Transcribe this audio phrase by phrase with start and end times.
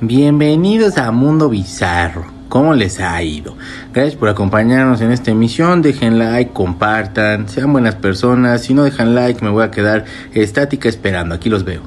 [0.00, 2.24] Bienvenidos a Mundo Bizarro.
[2.48, 3.56] ¿Cómo les ha ido?
[3.92, 5.82] Gracias por acompañarnos en esta emisión.
[5.82, 8.62] Dejen like, compartan, sean buenas personas.
[8.62, 11.34] Si no dejan like, me voy a quedar estática esperando.
[11.34, 11.82] Aquí los veo.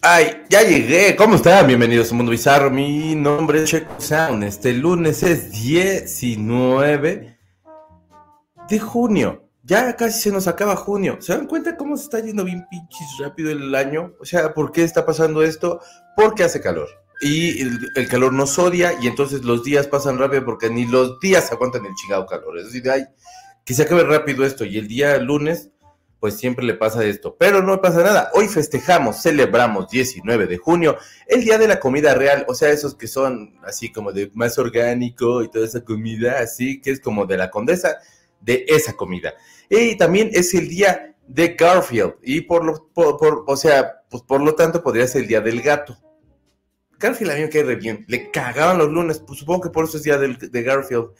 [0.00, 1.16] Ay, ya llegué.
[1.16, 1.66] ¿Cómo están?
[1.66, 2.70] Bienvenidos a Mundo Bizarro.
[2.70, 4.44] Mi nombre es Checo Sound.
[4.44, 7.36] Este lunes es 19
[8.70, 9.47] de junio.
[9.68, 11.18] Ya casi se nos acaba junio.
[11.20, 14.14] ¿Se dan cuenta cómo se está yendo bien pinches rápido el año?
[14.18, 15.82] O sea, ¿por qué está pasando esto?
[16.16, 16.88] Porque hace calor.
[17.20, 21.52] Y el, calor nos odia y entonces los días pasan rápido porque ni los días
[21.52, 22.56] aguantan el chingado calor.
[22.56, 23.04] Es decir, ay,
[23.66, 24.64] que se acabe rápido esto.
[24.64, 25.68] Y el día lunes
[26.18, 27.36] pues siempre le pasa esto.
[27.38, 28.30] Pero no pasa nada.
[28.32, 30.96] Hoy festejamos, celebramos 19 de junio,
[31.26, 32.46] el Día de la Comida Real.
[32.48, 36.80] O sea, esos que son así como de más orgánico y toda esa comida, así
[36.80, 37.98] que es como de la condesa,
[38.40, 39.34] de esa comida.
[39.68, 42.14] Y también es el Día de Garfield.
[42.22, 45.62] Y por lo, por, o sea, pues por lo tanto podría ser el Día del
[45.62, 45.98] Gato.
[46.98, 48.04] Garfield a mí me cae re bien.
[48.08, 51.10] Le cagaban los lunes, pues supongo que por eso es Día de Garfield.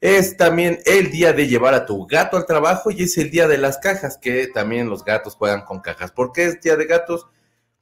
[0.00, 3.48] Es también el día de llevar a tu gato al trabajo y es el día
[3.48, 6.12] de las cajas, que también los gatos juegan con cajas.
[6.12, 7.26] ¿Por qué es día de gatos?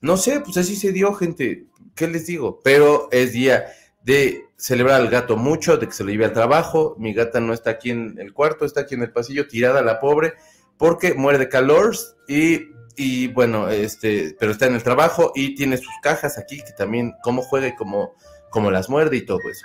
[0.00, 1.66] No sé, pues así se dio, gente.
[1.94, 2.60] ¿Qué les digo?
[2.62, 3.66] Pero es día
[4.02, 6.96] de celebrar al gato mucho, de que se lo lleve al trabajo.
[6.98, 10.00] Mi gata no está aquí en el cuarto, está aquí en el pasillo, tirada la
[10.00, 10.34] pobre,
[10.76, 11.94] porque muere de calor
[12.28, 16.72] y, y bueno, este, pero está en el trabajo y tiene sus cajas aquí, que
[16.76, 18.14] también cómo juega y cómo,
[18.50, 19.64] cómo las muerde y todo eso.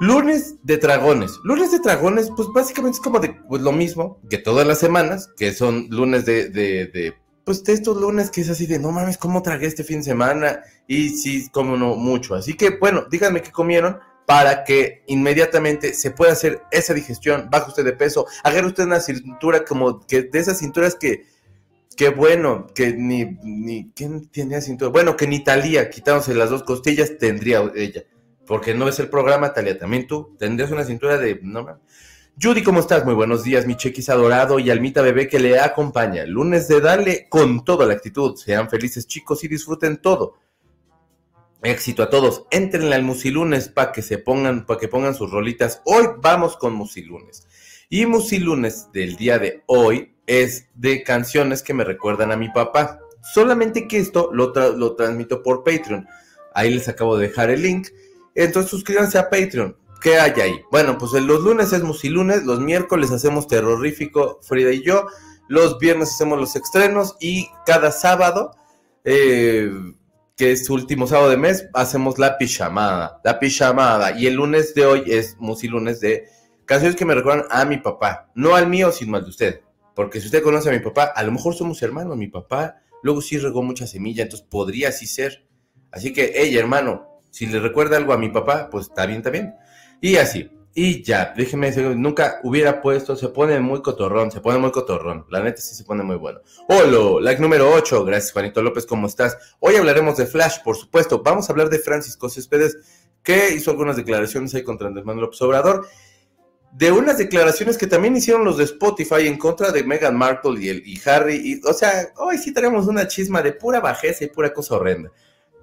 [0.00, 1.38] Lunes de dragones.
[1.44, 5.30] Lunes de dragones, pues básicamente es como de pues, lo mismo que todas las semanas,
[5.36, 7.14] que son lunes de, de, de,
[7.44, 10.04] pues de estos lunes que es así de, no mames, ¿cómo tragué este fin de
[10.04, 10.60] semana?
[10.86, 12.34] Y sí, como no mucho.
[12.34, 17.68] Así que, bueno, díganme qué comieron para que inmediatamente se pueda hacer esa digestión, baje
[17.68, 21.26] usted de peso, agarre usted una cintura como que de esas cinturas que,
[21.96, 24.90] qué bueno, que ni, ni, ¿quién tenía cintura?
[24.90, 28.04] Bueno, que ni Talía, quitándose las dos costillas, tendría ella
[28.50, 31.38] porque no es el programa, Talia, también tú tendrías una cintura de...
[31.40, 31.78] No,
[32.42, 33.04] Judy, ¿cómo estás?
[33.04, 36.24] Muy buenos días, mi chequis adorado y Almita bebé que le acompaña.
[36.24, 38.34] Lunes de darle con toda la actitud.
[38.34, 40.38] Sean felices chicos y disfruten todo.
[41.62, 42.44] Éxito a todos.
[42.50, 45.82] Entren al Musilunes para que se pongan, para que pongan sus rolitas.
[45.84, 47.46] Hoy vamos con Musilunes.
[47.90, 53.00] Y Musilunes del día de hoy es de canciones que me recuerdan a mi papá.
[53.20, 56.08] Solamente que esto lo transmito por Patreon.
[56.54, 57.88] Ahí les acabo de dejar el link.
[58.34, 59.76] Entonces suscríbanse a Patreon.
[60.00, 60.62] ¿Qué hay ahí?
[60.70, 65.06] Bueno, pues los lunes es Musilunes, los miércoles hacemos Terrorífico, Frida y yo,
[65.48, 68.52] los viernes hacemos los estrenos y cada sábado,
[69.04, 69.70] eh,
[70.36, 74.18] que es último sábado de mes, hacemos la pijamada, la pijamada.
[74.18, 76.28] Y el lunes de hoy es Musilunes de
[76.64, 79.60] canciones que me recuerdan a mi papá, no al mío, sino al de usted.
[79.94, 83.20] Porque si usted conoce a mi papá, a lo mejor somos hermanos, mi papá luego
[83.20, 85.44] sí regó mucha semilla, entonces podría así ser.
[85.90, 89.30] Así que, hey, hermano, si le recuerda algo a mi papá, pues está bien, está
[89.30, 89.54] bien.
[90.00, 90.50] Y así.
[90.72, 95.26] Y ya, déjeme decir, nunca hubiera puesto, se pone muy cotorrón, se pone muy cotorrón.
[95.28, 96.40] La neta sí se pone muy bueno.
[96.68, 98.04] Hola, like número 8.
[98.04, 99.36] Gracias, Juanito López, ¿cómo estás?
[99.58, 101.22] Hoy hablaremos de Flash, por supuesto.
[101.22, 102.78] Vamos a hablar de Francisco Céspedes,
[103.22, 105.86] que hizo algunas declaraciones ahí contra Andrés Manuel López Obrador.
[106.72, 110.68] De unas declaraciones que también hicieron los de Spotify en contra de Meghan Markle y,
[110.68, 111.34] el, y Harry.
[111.34, 115.10] Y, o sea, hoy sí tenemos una chisma de pura bajeza y pura cosa horrenda.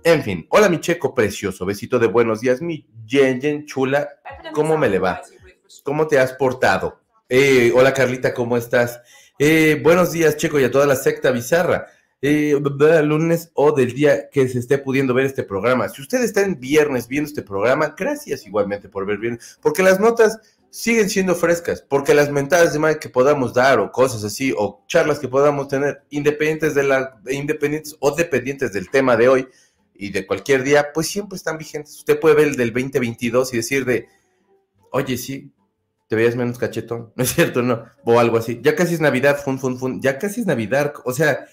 [0.07, 4.07] En fin, hola mi checo precioso, besito de buenos días, mi Jen chula,
[4.53, 5.21] ¿cómo me le va?
[5.83, 7.01] ¿Cómo te has portado?
[7.27, 9.01] Eh, hola Carlita, ¿cómo estás?
[9.37, 11.87] Eh, buenos días checo y a toda la secta bizarra.
[12.21, 12.57] Eh,
[13.03, 15.89] lunes o del día que se esté pudiendo ver este programa.
[15.89, 19.99] Si usted está en viernes viendo este programa, gracias igualmente por ver bien, porque las
[19.99, 20.39] notas
[20.69, 24.83] siguen siendo frescas, porque las mentadas de madre que podamos dar o cosas así, o
[24.87, 29.47] charlas que podamos tener, independientes de la, independientes o dependientes del tema de hoy,
[29.97, 31.95] y de cualquier día, pues siempre están vigentes.
[31.97, 34.07] Usted puede ver el del 2022 y decir de,
[34.91, 35.51] oye, sí,
[36.07, 37.61] te veías menos cachetón, ¿no es cierto?
[37.61, 38.59] No, o algo así.
[38.61, 41.45] Ya casi es Navidad, fun, fun, fun, ya casi es Navidad, o sea,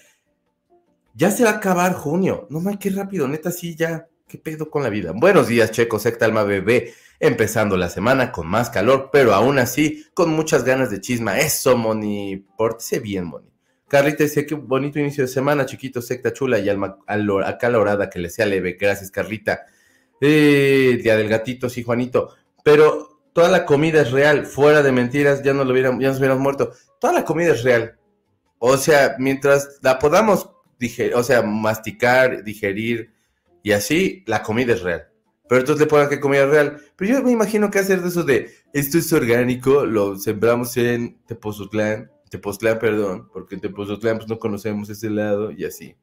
[1.13, 2.47] ya se va a acabar junio.
[2.49, 5.11] No mames, qué rápido, neta, sí, ya, qué pedo con la vida.
[5.15, 10.05] Buenos días, Checo, secta alma bebé, empezando la semana con más calor, pero aún así,
[10.13, 11.39] con muchas ganas de chisma.
[11.39, 13.54] Eso, Moni, pórtese bien, Moni.
[13.87, 16.97] Carlita dice, qué bonito inicio de semana, chiquito, secta chula y alma
[17.45, 18.77] acalorada, que le sea leve.
[18.79, 19.65] Gracias, Carlita.
[20.19, 22.33] Eh, día del gatito, sí, Juanito.
[22.63, 26.17] Pero toda la comida es real, fuera de mentiras, ya, no lo hubiéramos, ya nos
[26.17, 26.73] hubiéramos muerto.
[26.99, 27.97] Toda la comida es real.
[28.57, 30.49] O sea, mientras la podamos
[30.79, 33.11] digerir, o sea, masticar, digerir
[33.61, 35.09] y así, la comida es real.
[35.47, 36.81] Pero entonces le pongan que comida real.
[36.95, 41.19] Pero yo me imagino que hacer de eso de esto es orgánico, lo sembramos en
[41.27, 45.95] Tepozotlán Tepoztlán, perdón, porque en Tepoztlán pues, no conocemos ese lado y así.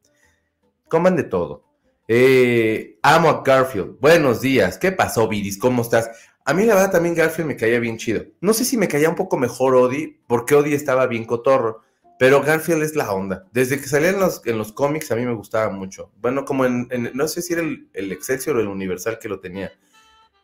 [0.88, 1.64] Coman de todo.
[2.08, 3.98] Eh, amo a Garfield.
[4.00, 4.78] Buenos días.
[4.78, 5.58] ¿Qué pasó, Viris?
[5.58, 6.10] ¿Cómo estás?
[6.44, 8.24] A mí la verdad también Garfield me caía bien chido.
[8.40, 11.82] No sé si me caía un poco mejor Odi, porque Odi estaba bien cotorro.
[12.18, 13.48] Pero Garfield es la onda.
[13.52, 16.12] Desde que salía en los, en los cómics a mí me gustaba mucho.
[16.20, 19.40] Bueno, como en, no sé si era el, el, Excelsior o el Universal que lo
[19.40, 19.72] tenía.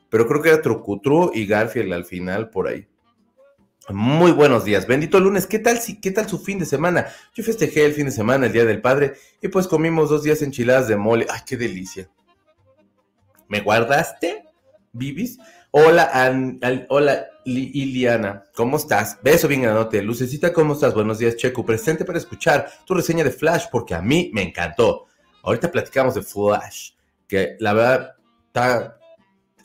[0.09, 2.89] Pero creo que era Trucutru y Garfield al final por ahí.
[3.91, 5.47] Muy buenos días, bendito lunes.
[5.47, 7.07] ¿Qué tal, ¿Qué tal su fin de semana?
[7.35, 10.43] Yo festejé el fin de semana, el Día del Padre, y pues comimos dos días
[10.43, 11.27] enchiladas de mole.
[11.31, 12.11] ¡Ay, qué delicia!
[13.49, 14.45] ¿Me guardaste,
[14.93, 15.39] Bibis?
[15.71, 16.11] Hola,
[16.91, 19.19] hola, Iliana, ¿cómo estás?
[19.23, 20.03] Beso bien granote.
[20.03, 20.93] Lucecita, ¿cómo estás?
[20.93, 21.65] Buenos días, Checo.
[21.65, 25.07] Presente para escuchar tu reseña de Flash, porque a mí me encantó.
[25.43, 26.91] Ahorita platicamos de Flash,
[27.27, 28.17] que la verdad
[28.49, 28.98] está,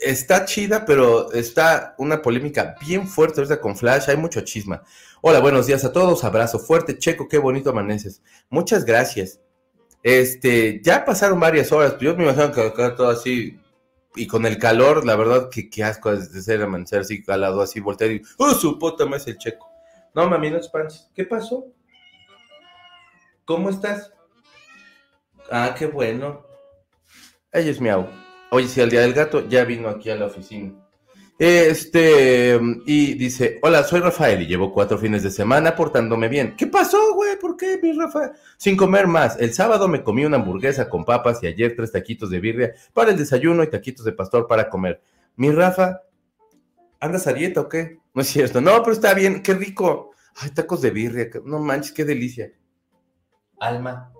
[0.03, 4.09] está chida, pero está una polémica bien fuerte ahorita con Flash.
[4.09, 4.83] Hay mucho chisma.
[5.21, 6.23] Hola, buenos días a todos.
[6.23, 7.27] Abrazo fuerte, Checo.
[7.27, 8.21] Qué bonito amaneces.
[8.49, 9.39] Muchas gracias.
[10.03, 11.95] Este, ya pasaron varias horas.
[11.99, 13.59] Yo me imagino que acá todo así
[14.15, 17.79] y con el calor, la verdad que qué asco de ser amanecer así calado, así
[17.79, 19.69] voltear y ¡oh, su puta es el checo!
[20.13, 21.09] No, mami, no expandes.
[21.15, 21.65] ¿Qué pasó?
[23.45, 24.11] ¿Cómo estás?
[25.51, 26.45] Ah, qué bueno.
[27.51, 28.22] Ella es miau.
[28.53, 30.73] Oye, si al día del gato ya vino aquí a la oficina.
[31.39, 36.55] Este, y dice, hola, soy Rafael y llevo cuatro fines de semana portándome bien.
[36.55, 37.39] ¿Qué pasó, güey?
[37.39, 38.33] ¿Por qué, mi Rafael?
[38.57, 39.39] Sin comer más.
[39.39, 43.09] El sábado me comí una hamburguesa con papas y ayer tres taquitos de birria para
[43.09, 45.01] el desayuno y taquitos de pastor para comer.
[45.35, 46.01] Mi Rafa,
[46.99, 47.97] ¿andas a dieta o qué?
[48.13, 48.61] No es cierto.
[48.61, 50.11] No, pero está bien, qué rico.
[50.35, 52.53] Ay, tacos de birria, no manches, qué delicia.
[53.59, 54.13] Alma,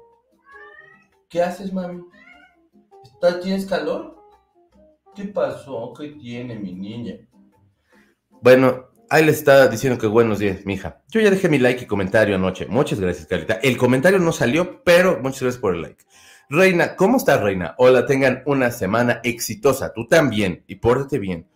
[1.29, 2.03] ¿qué haces, mami?
[3.43, 4.22] ¿Tienes calor?
[5.15, 5.93] ¿Qué pasó?
[5.97, 7.17] ¿Qué tiene mi niña?
[8.41, 11.03] Bueno, ahí le está diciendo que buenos días, mija.
[11.09, 12.65] Yo ya dejé mi like y comentario anoche.
[12.65, 13.59] Muchas gracias, Carita.
[13.61, 16.03] El comentario no salió, pero muchas gracias por el like.
[16.49, 17.75] Reina, ¿cómo estás, Reina?
[17.77, 19.93] Hola, tengan una semana exitosa.
[19.93, 20.63] Tú también.
[20.67, 21.47] Y pórtate bien.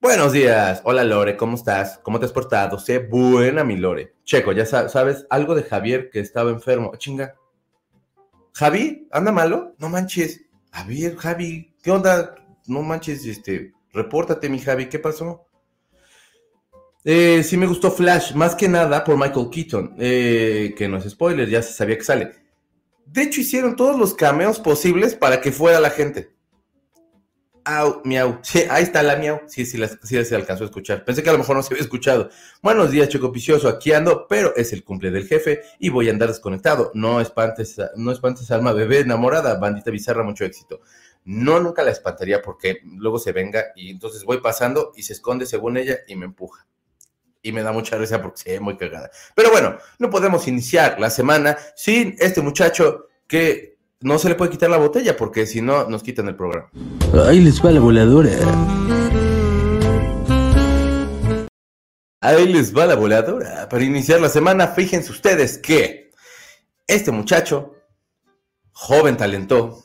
[0.00, 0.82] Buenos días.
[0.84, 1.36] Hola, Lore.
[1.36, 2.00] ¿Cómo estás?
[2.02, 2.80] ¿Cómo te has portado?
[2.80, 4.16] Sé buena, mi Lore.
[4.24, 6.90] Checo, ya sabes algo de Javier que estaba enfermo.
[6.92, 7.36] Oh, chinga.
[8.54, 9.08] ¿Javi?
[9.12, 9.74] ¿Anda malo?
[9.78, 10.42] No manches.
[10.72, 12.34] Javier, Javi, ¿qué onda?
[12.66, 15.46] No manches, este, repórtate, mi Javi, ¿qué pasó?
[17.04, 21.10] Eh, sí me gustó Flash, más que nada por Michael Keaton, eh, que no es
[21.10, 22.32] spoiler, ya se sabía que sale.
[23.04, 26.34] De hecho, hicieron todos los cameos posibles para que fuera la gente.
[27.66, 28.40] Au, miau.
[28.70, 29.40] Ahí está la miau.
[29.46, 31.04] Sí, sí, sí, se alcanzó a escuchar.
[31.04, 32.28] Pensé que a lo mejor no se había escuchado.
[32.62, 33.68] Buenos días, Choco Picioso.
[33.68, 36.90] Aquí ando, pero es el cumple del jefe y voy a andar desconectado.
[36.94, 39.58] No espantes, no espantes, alma bebé enamorada.
[39.58, 40.80] Bandita bizarra, mucho éxito.
[41.24, 45.46] No, nunca la espantaría porque luego se venga y entonces voy pasando y se esconde
[45.46, 46.66] según ella y me empuja.
[47.42, 49.10] Y me da mucha risa porque se ve muy cagada.
[49.34, 54.50] Pero bueno, no podemos iniciar la semana sin este muchacho que no se le puede
[54.50, 56.70] quitar la botella porque si no nos quitan el programa.
[57.26, 58.30] Ahí les va la voladora.
[62.20, 63.68] Ahí les va la voladora.
[63.68, 66.10] Para iniciar la semana, fíjense ustedes que
[66.86, 67.74] este muchacho,
[68.72, 69.83] joven talento,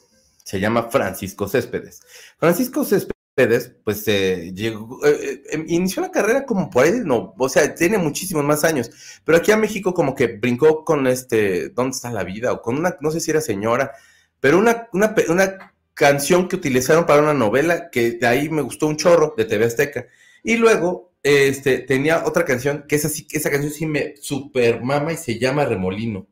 [0.50, 2.02] se llama Francisco Céspedes.
[2.40, 7.36] Francisco Céspedes, pues eh, llegó, eh, eh, em, inició la carrera como por ahí, no,
[7.38, 8.90] o sea, tiene muchísimos más años,
[9.24, 12.52] pero aquí a México como que brincó con este, ¿dónde está la vida?
[12.52, 13.92] O con una, no sé si era señora,
[14.40, 18.88] pero una, una, una canción que utilizaron para una novela que de ahí me gustó
[18.88, 20.08] un chorro de TV Azteca.
[20.44, 25.18] Y luego, este, tenía otra canción que esa, esa canción sí me super mama y
[25.18, 26.26] se llama Remolino.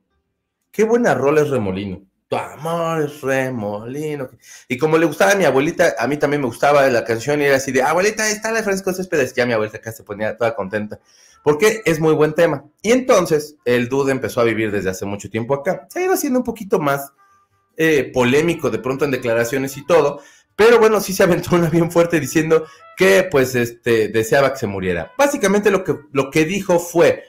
[0.72, 4.30] Qué buena rola es Remolino tu amor es remolino.
[4.68, 7.46] Y como le gustaba a mi abuelita, a mí también me gustaba la canción y
[7.46, 9.34] era así de, abuelita, está la Francisco Céspedes.
[9.34, 11.00] Ya mi abuelita acá se ponía toda contenta,
[11.44, 12.66] porque es muy buen tema.
[12.82, 15.88] Y entonces el dude empezó a vivir desde hace mucho tiempo acá.
[15.90, 17.14] Se ha ido haciendo un poquito más
[17.78, 20.22] eh, polémico de pronto en declaraciones y todo,
[20.56, 22.66] pero bueno, sí se aventó una bien fuerte diciendo
[22.98, 25.14] que pues este, deseaba que se muriera.
[25.18, 27.24] Básicamente lo que, lo que dijo fue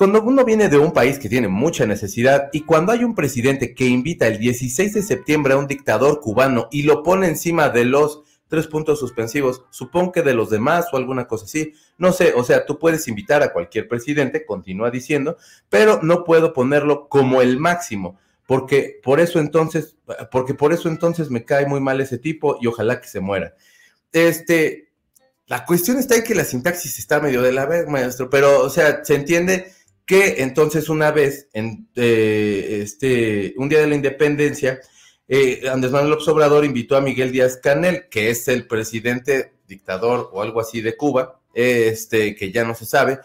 [0.00, 3.74] cuando uno viene de un país que tiene mucha necesidad y cuando hay un presidente
[3.74, 7.84] que invita el 16 de septiembre a un dictador cubano y lo pone encima de
[7.84, 12.32] los tres puntos suspensivos, supongo que de los demás o alguna cosa así, no sé,
[12.34, 15.36] o sea, tú puedes invitar a cualquier presidente, continúa diciendo,
[15.68, 19.98] pero no puedo ponerlo como el máximo, porque por eso entonces,
[20.30, 23.54] porque por eso entonces me cae muy mal ese tipo y ojalá que se muera.
[24.12, 24.88] Este,
[25.44, 28.70] la cuestión está en que la sintaxis está medio de la vez, maestro, pero, o
[28.70, 29.74] sea, se entiende
[30.10, 34.80] que entonces una vez, en eh, este, un día de la independencia,
[35.28, 40.28] eh, Andrés Manuel López Obrador invitó a Miguel Díaz Canel, que es el presidente dictador
[40.32, 43.20] o algo así de Cuba, este, que ya no se sabe,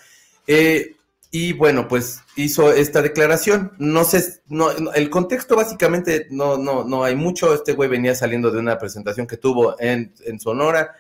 [0.45, 0.95] eh,
[1.31, 3.71] y bueno, pues hizo esta declaración.
[3.79, 7.51] No sé, no, el contexto básicamente no, no, no hay mucho.
[7.55, 10.95] Este güey venía saliendo de una presentación que tuvo en, Sonora.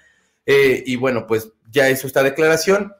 [0.47, 2.91] Y bueno, pues ya hizo esta declaración.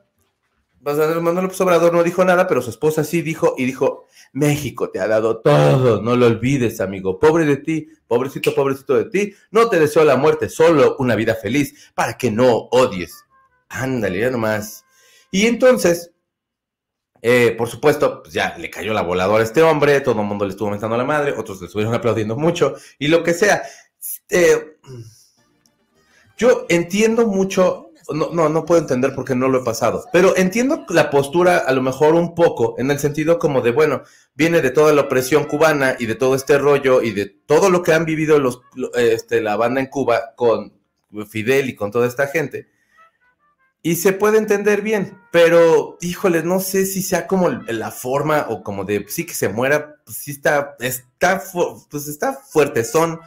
[0.86, 5.00] Manuel López Obrador no dijo nada, pero su esposa sí dijo y dijo, México te
[5.00, 7.20] ha dado todo, no lo olvides, amigo.
[7.20, 9.34] Pobre de ti, pobrecito, pobrecito de ti.
[9.50, 13.26] No te deseo la muerte, solo una vida feliz, para que no odies.
[13.70, 14.86] Ándale, ya nomás.
[15.32, 16.12] Y entonces,
[17.22, 20.46] eh, por supuesto, pues ya le cayó la voladora a este hombre, todo el mundo
[20.46, 23.64] le estuvo mentando la madre, otros le estuvieron aplaudiendo mucho y lo que sea.
[24.30, 24.78] Eh,
[26.38, 30.86] yo entiendo mucho, no, no, no puedo entender porque no lo he pasado, pero entiendo
[30.90, 34.72] la postura a lo mejor un poco, en el sentido como de, bueno, viene de
[34.72, 38.06] toda la opresión cubana y de todo este rollo y de todo lo que han
[38.06, 38.62] vivido los,
[38.96, 40.74] este, la banda en Cuba con
[41.30, 42.68] Fidel y con toda esta gente
[43.86, 48.64] y se puede entender bien, pero híjole, no sé si sea como la forma o
[48.64, 51.44] como de sí que se muera, pues sí está, está,
[51.92, 53.20] pues está fuerte, son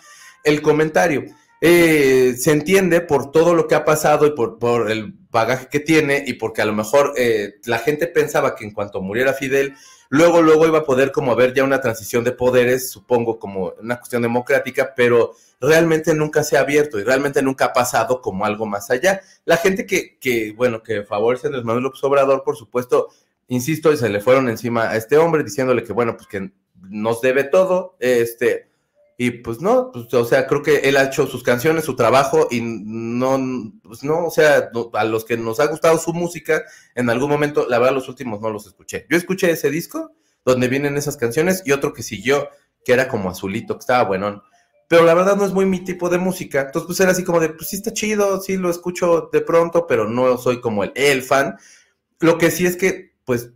[0.42, 1.26] el comentario.
[1.60, 6.22] Eh, se entiende por todo lo que ha pasado y por, el bagaje que tiene
[6.26, 9.74] y porque a lo mejor eh, la gente pensaba que en cuanto muriera Fidel,
[10.08, 13.98] luego, luego iba a poder como haber ya una transición de poderes, supongo como una
[13.98, 18.64] cuestión democrática, pero realmente nunca se ha abierto y realmente nunca ha pasado como algo
[18.64, 19.20] más allá.
[19.44, 23.08] La gente que, que bueno, que favorece a Andrés Manuel López Obrador, por supuesto,
[23.48, 27.20] insisto, y se le fueron encima a este hombre diciéndole que, bueno, pues que nos
[27.20, 28.68] debe todo, este,
[29.18, 32.48] y pues no, pues, o sea, creo que él ha hecho sus canciones, su trabajo,
[32.50, 33.38] y no,
[33.82, 36.62] pues no, o sea, a los que nos ha gustado su música,
[36.94, 39.06] en algún momento, la verdad, los últimos no los escuché.
[39.10, 40.12] Yo escuché ese disco
[40.44, 42.48] donde vienen esas canciones y otro que siguió,
[42.84, 44.42] que era como azulito, que estaba bueno
[44.88, 46.62] pero la verdad no es muy mi tipo de música.
[46.62, 49.86] Entonces, pues era así como de, pues sí está chido, sí lo escucho de pronto,
[49.86, 51.56] pero no soy como el, el fan.
[52.20, 53.50] Lo que sí es que, pues,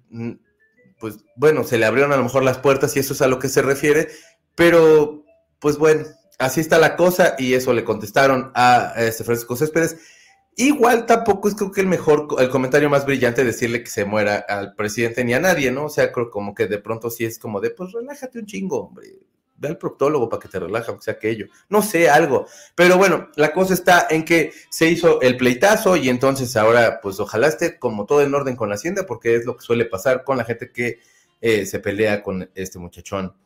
[1.01, 3.39] pues bueno, se le abrieron a lo mejor las puertas y eso es a lo
[3.39, 4.09] que se refiere,
[4.55, 5.22] pero,
[5.63, 6.05] pues bueno,
[6.39, 9.97] así está la cosa y eso le contestaron a, este Francisco Céspedes.
[10.57, 14.45] Igual tampoco es creo que el mejor, el comentario más brillante decirle que se muera
[14.47, 15.87] al presidente ni a nadie, ¿no?
[15.87, 18.81] O sea, creo como que de pronto sí es como de, pues relájate un chingo,
[18.81, 19.21] hombre
[19.63, 21.47] ve al proctólogo para que te relaje, o sea aquello.
[21.69, 22.47] No sé, algo.
[22.75, 27.21] Pero bueno, la cosa está en que se hizo el pleitazo y entonces ahora, pues
[27.21, 30.25] ojalá esté como todo en orden con la hacienda, porque es lo que suele pasar
[30.25, 30.99] con la gente que
[31.41, 33.37] eh, se pelea con este muchachón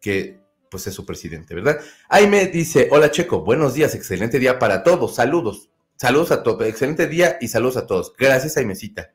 [0.00, 0.41] que
[0.72, 1.78] pues es su presidente, ¿verdad?
[2.08, 7.06] Aime dice, hola Checo, buenos días, excelente día para todos, saludos, saludos a todos, excelente
[7.06, 8.14] día y saludos a todos.
[8.18, 9.12] Gracias, Aimecita.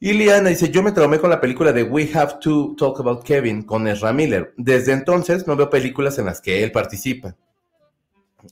[0.00, 3.22] Y Liana dice, yo me traumé con la película de We Have to Talk About
[3.22, 4.52] Kevin con Ezra Miller.
[4.56, 7.36] Desde entonces no veo películas en las que él participa.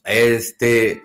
[0.04, 1.02] Este,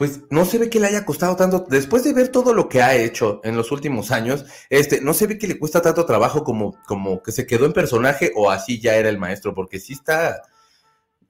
[0.00, 2.80] pues no se ve que le haya costado tanto, después de ver todo lo que
[2.80, 6.42] ha hecho en los últimos años, este, no se ve que le cuesta tanto trabajo
[6.42, 9.92] como, como que se quedó en personaje o así ya era el maestro, porque sí
[9.92, 10.40] está,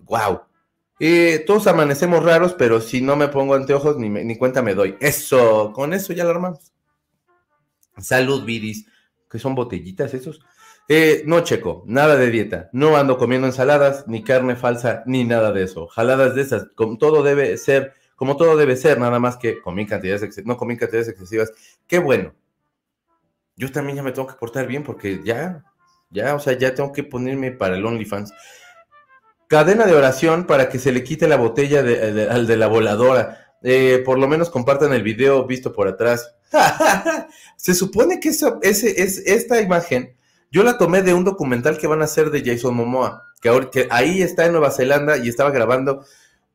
[0.05, 0.43] wow.
[1.01, 4.97] Eh, todos amanecemos raros, pero si no me pongo anteojos ni, ni cuenta me doy.
[5.01, 6.73] Eso, con eso ya lo armamos.
[7.99, 8.87] Salud, Vidis,
[9.29, 10.43] que son botellitas esos.
[10.87, 12.71] Eh, no, Checo, nada de dieta.
[12.73, 15.89] No ando comiendo ensaladas, ni carne falsa, ni nada de eso.
[15.89, 20.45] Jaladas de esas, todo debe ser, como todo debe ser, nada más que comí cantidades,
[20.45, 21.55] no comí cantidades excesivas.
[21.87, 22.35] Qué bueno.
[23.57, 25.65] Yo también ya me tengo que portar bien porque ya,
[26.11, 28.35] ya, o sea, ya tengo que ponerme para el OnlyFans.
[29.49, 33.55] Cadena de oración para que se le quite la botella al de la voladora.
[33.63, 36.35] Eh, por lo menos compartan el video visto por atrás.
[37.57, 40.15] Se supone que ese, es, esta imagen,
[40.51, 43.89] yo la tomé de un documental que van a hacer de Jason Momoa, que, que
[43.91, 46.05] ahí está en Nueva Zelanda y estaba grabando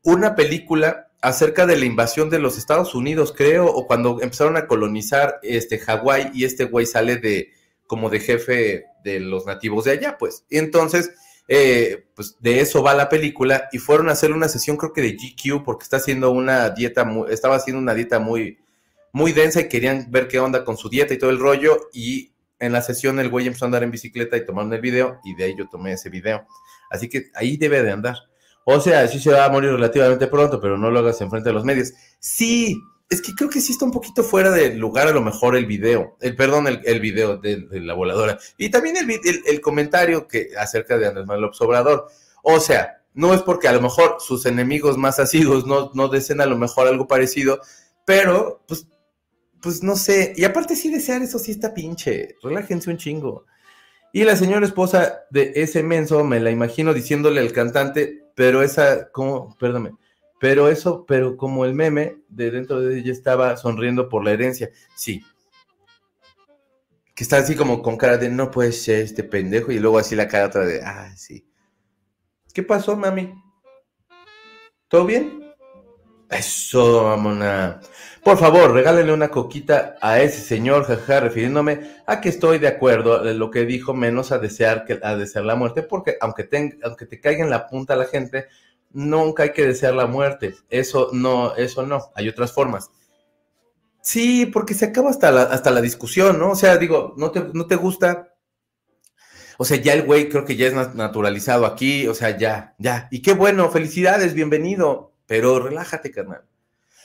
[0.03, 4.67] una película acerca de la invasión de los Estados Unidos, creo, o cuando empezaron a
[4.67, 7.51] colonizar este Hawái y este güey sale de
[7.87, 10.45] como de jefe de los nativos de allá, pues.
[10.49, 11.11] Y entonces
[11.47, 15.01] eh, pues de eso va la película y fueron a hacer una sesión creo que
[15.03, 18.57] de GQ porque está haciendo una dieta, muy, estaba haciendo una dieta muy,
[19.11, 22.31] muy densa y querían ver qué onda con su dieta y todo el rollo y
[22.57, 25.35] en la sesión el güey empezó a andar en bicicleta y tomaron el video y
[25.35, 26.47] de ahí yo tomé ese video.
[26.89, 28.15] Así que ahí debe de andar.
[28.65, 31.53] O sea, sí se va a morir relativamente pronto, pero no lo hagas enfrente de
[31.53, 31.93] los medios.
[32.19, 35.55] Sí, es que creo que sí está un poquito fuera de lugar a lo mejor
[35.55, 38.39] el video, el perdón, el, el video de, la voladora.
[38.57, 42.07] Y también el, el, comentario que acerca de Andrés Manuel Obrador.
[42.41, 46.41] O sea, no es porque a lo mejor sus enemigos más asiduos no, no deseen
[46.41, 47.61] a lo mejor algo parecido,
[48.03, 48.87] pero pues,
[49.61, 50.33] pues no sé.
[50.35, 52.35] Y aparte sí desear eso sí está pinche.
[52.41, 53.45] Relájense un chingo.
[54.11, 59.09] Y la señora esposa de ese menso, me la imagino diciéndole al cantante, pero esa,
[59.11, 59.55] ¿cómo?
[59.57, 59.93] Perdóname
[60.39, 64.69] pero eso, pero como el meme de dentro de ella estaba sonriendo por la herencia,
[64.95, 65.23] sí.
[67.13, 70.15] que está así como con cara de no puede ser este pendejo y luego así
[70.15, 71.47] la cara otra de, ah, sí.
[72.53, 73.33] ¿Qué pasó, mami?
[74.87, 75.44] ¿Todo bien?
[76.29, 77.79] Eso, mamona.
[78.23, 83.37] Por favor, regálenle una coquita a ese señor, refiriéndome a que estoy de acuerdo en
[83.37, 87.05] lo que dijo, menos a desear que a desear la muerte, porque aunque te, aunque
[87.05, 88.47] te caiga en la punta la gente,
[88.91, 90.55] nunca hay que desear la muerte.
[90.69, 92.11] Eso no, eso no.
[92.15, 92.89] Hay otras formas.
[94.01, 96.51] Sí, porque se acaba hasta la, hasta la discusión, ¿no?
[96.51, 98.33] O sea, digo, no te, no te gusta.
[99.57, 103.07] O sea, ya el güey creo que ya es naturalizado aquí, o sea, ya, ya.
[103.11, 106.43] Y qué bueno, felicidades, bienvenido, pero relájate, carnal.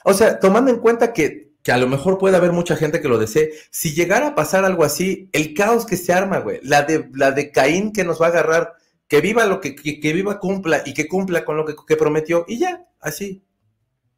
[0.05, 3.09] O sea, tomando en cuenta que, que, a lo mejor puede haber mucha gente que
[3.09, 6.83] lo desee, si llegara a pasar algo así, el caos que se arma, güey, la
[6.83, 8.75] de, la de Caín que nos va a agarrar,
[9.09, 12.45] que viva lo que, que, viva, cumpla y que cumpla con lo que, que, prometió
[12.49, 13.43] y ya, así.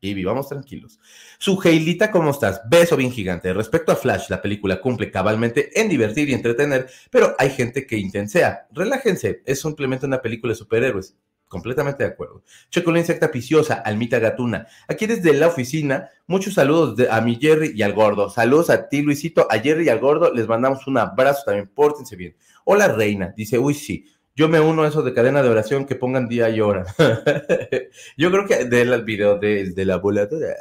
[0.05, 0.99] Y vivamos tranquilos.
[1.39, 2.61] Su Heilita, ¿cómo estás?
[2.69, 3.53] Beso bien gigante.
[3.53, 7.97] Respecto a Flash, la película cumple cabalmente en divertir y entretener, pero hay gente que
[7.97, 8.67] intensea.
[8.73, 11.17] Relájense, es simplemente una película de superhéroes.
[11.53, 12.43] Completamente de acuerdo.
[12.71, 14.67] Checo la insecta piciosa, Almita Gatuna.
[14.89, 18.31] Aquí desde la oficina, muchos saludos a mi Jerry y al gordo.
[18.31, 20.33] Saludos a ti, Luisito, a Jerry y al gordo.
[20.33, 21.69] Les mandamos un abrazo también.
[21.69, 22.35] Pórtense bien.
[22.65, 23.35] Hola, reina.
[23.37, 24.07] Dice, uy, sí.
[24.35, 26.87] Yo me uno a eso de cadena de oración que pongan día y hora.
[28.17, 30.55] Yo creo que del video de, de la voladora.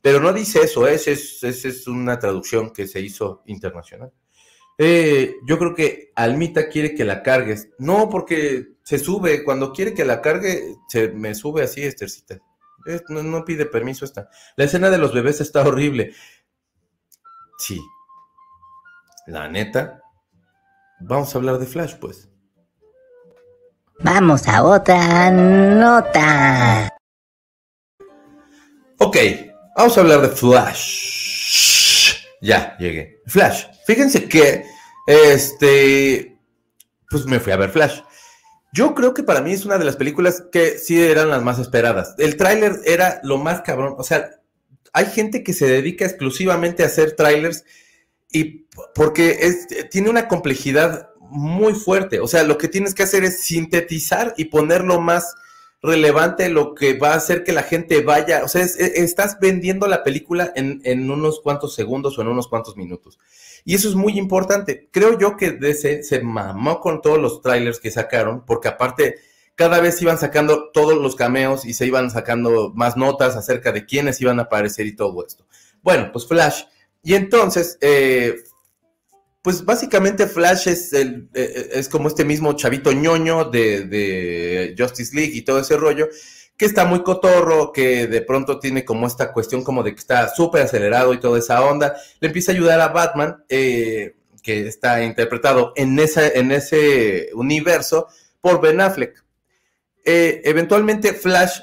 [0.00, 4.12] Pero no dice eso, esa es, es, es una traducción que se hizo internacional.
[4.78, 7.70] Eh, yo creo que Almita quiere que la cargues.
[7.78, 9.44] No, porque se sube.
[9.44, 12.38] Cuando quiere que la cargue, se me sube así, Estercita.
[13.08, 14.28] no, no, pide permiso esta.
[14.56, 16.14] La escena de los bebés está horrible.
[17.58, 17.80] Sí.
[19.26, 20.02] La neta.
[21.00, 22.28] Vamos a hablar de Flash, pues.
[24.00, 26.88] Vamos a otra nota.
[28.98, 29.16] Ok,
[29.76, 32.24] vamos a hablar de Flash.
[32.40, 33.20] Ya, llegué.
[33.26, 33.66] Flash.
[33.86, 34.64] Fíjense que,
[35.06, 36.38] este,
[37.08, 38.00] pues me fui a ver Flash.
[38.72, 41.58] Yo creo que para mí es una de las películas que sí eran las más
[41.58, 42.14] esperadas.
[42.18, 43.94] El tráiler era lo más cabrón.
[43.98, 44.30] O sea,
[44.94, 47.64] hay gente que se dedica exclusivamente a hacer trailers
[48.30, 52.20] y porque es, tiene una complejidad muy fuerte.
[52.20, 55.34] O sea, lo que tienes que hacer es sintetizar y poner lo más
[55.82, 58.44] relevante, lo que va a hacer que la gente vaya.
[58.44, 63.18] O sea, estás vendiendo la película en, unos cuantos segundos o en unos cuantos minutos.
[63.64, 64.88] Y eso es muy importante.
[64.90, 69.16] Creo yo que DC se mamó con todos los trailers que sacaron, porque aparte
[69.54, 73.84] cada vez iban sacando todos los cameos y se iban sacando más notas acerca de
[73.84, 75.46] quiénes iban a aparecer y todo esto.
[75.82, 76.62] Bueno, pues Flash.
[77.02, 78.36] Y entonces, eh,
[79.42, 85.14] pues básicamente Flash es, el, eh, eh, es como este mismo chavito ñoño de, Justice
[85.14, 86.08] League y todo ese rollo,
[86.62, 90.32] que está muy cotorro, que de pronto tiene como esta cuestión como de que está
[90.32, 91.96] súper acelerado y toda esa onda.
[92.20, 98.06] Le empieza a ayudar a Batman, eh, que está interpretado en, esa, en ese universo
[98.40, 99.24] por Ben Affleck.
[100.04, 101.58] eventualmente Flash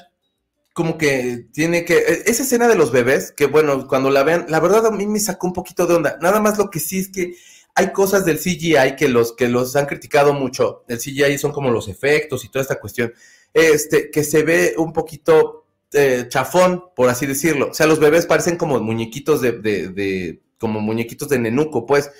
[0.74, 1.96] como que tiene que...
[2.26, 5.18] Esa escena de los bebés, que bueno, cuando la vean, la verdad a mí me
[5.18, 6.18] sacó un poquito de onda.
[6.20, 7.36] Nada más lo que sí es que
[7.74, 10.84] hay cosas del CGI que los que los han criticado mucho.
[10.88, 13.14] El CGI son como los efectos y toda esta cuestión.
[13.52, 17.70] Este, que se ve un poquito eh, chafón, por así decirlo.
[17.70, 22.10] O sea, los bebés parecen como muñequitos de, como muñequitos de nenuco, pues.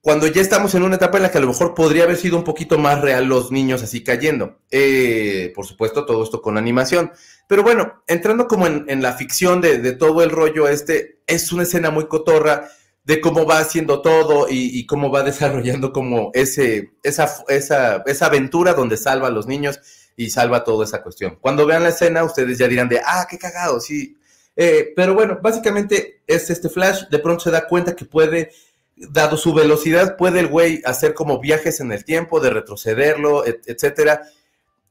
[0.00, 2.36] Cuando ya estamos en una etapa en la que a lo mejor podría haber sido
[2.36, 4.58] un poquito más real los niños así cayendo.
[4.70, 7.12] Eh, por supuesto, todo esto con animación.
[7.46, 11.64] Pero bueno, entrando como en, la ficción de, de, todo el rollo este, es una
[11.64, 12.70] escena muy cotorra
[13.08, 18.74] de cómo va haciendo todo y, cómo va desarrollando como ese, esa, esa, esa aventura
[18.74, 19.80] donde salva a los niños
[20.18, 21.38] y salva toda esa cuestión.
[21.40, 24.18] Cuando vean la escena, ustedes ya dirán de, ah, qué cagado, sí.
[24.56, 28.50] Eh, pero bueno, básicamente es este Flash, de pronto se da cuenta que puede,
[28.96, 34.22] dado su velocidad, puede el güey hacer como viajes en el tiempo, de retrocederlo, etcétera.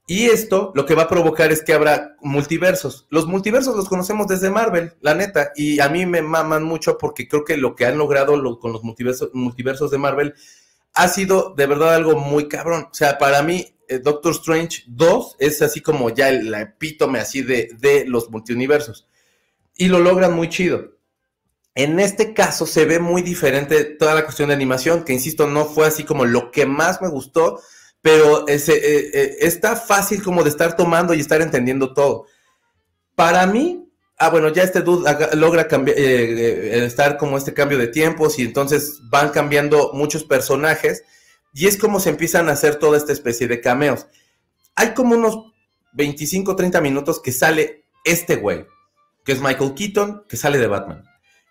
[0.08, 3.06] Y esto lo que va a provocar es que habrá multiversos.
[3.10, 7.28] Los multiversos los conocemos desde Marvel, la neta, y a mí me maman mucho porque
[7.28, 10.36] creo que lo que han logrado con los multiversos, de Marvel
[10.94, 12.88] ha sido de verdad algo muy cabrón.
[12.90, 17.42] O sea, para mí, Doctor Strange 2 es así como ya el, la epítome así
[17.42, 19.08] de, de los multiversos.
[19.76, 20.98] Y lo logran muy chido.
[21.76, 25.66] En este caso se ve muy diferente toda la cuestión de animación, que insisto, no
[25.66, 27.62] fue así como lo que más me gustó
[28.08, 32.26] pero ese, eh, eh, está fácil como de estar tomando y estar entendiendo todo.
[33.16, 37.88] Para mí, ah, bueno, ya este dude logra cambiar, eh, estar como este cambio de
[37.88, 41.04] tiempos y entonces van cambiando muchos personajes
[41.58, 44.06] y es como se empiezan a hacer toda esta especie de cameos.
[44.76, 45.54] Hay como unos
[45.94, 48.68] 25, 30 minutos que sale este güey,
[49.26, 51.04] que es Michael Keaton, que sale de Batman.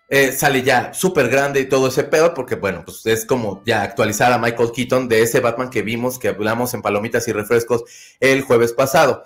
[0.09, 3.81] eh, sale ya súper grande y todo ese pedo, porque bueno, pues es como ya
[3.81, 7.83] actualizar a Michael Keaton de ese Batman que vimos, que hablamos en Palomitas y Refrescos
[8.21, 9.23] el jueves pasado.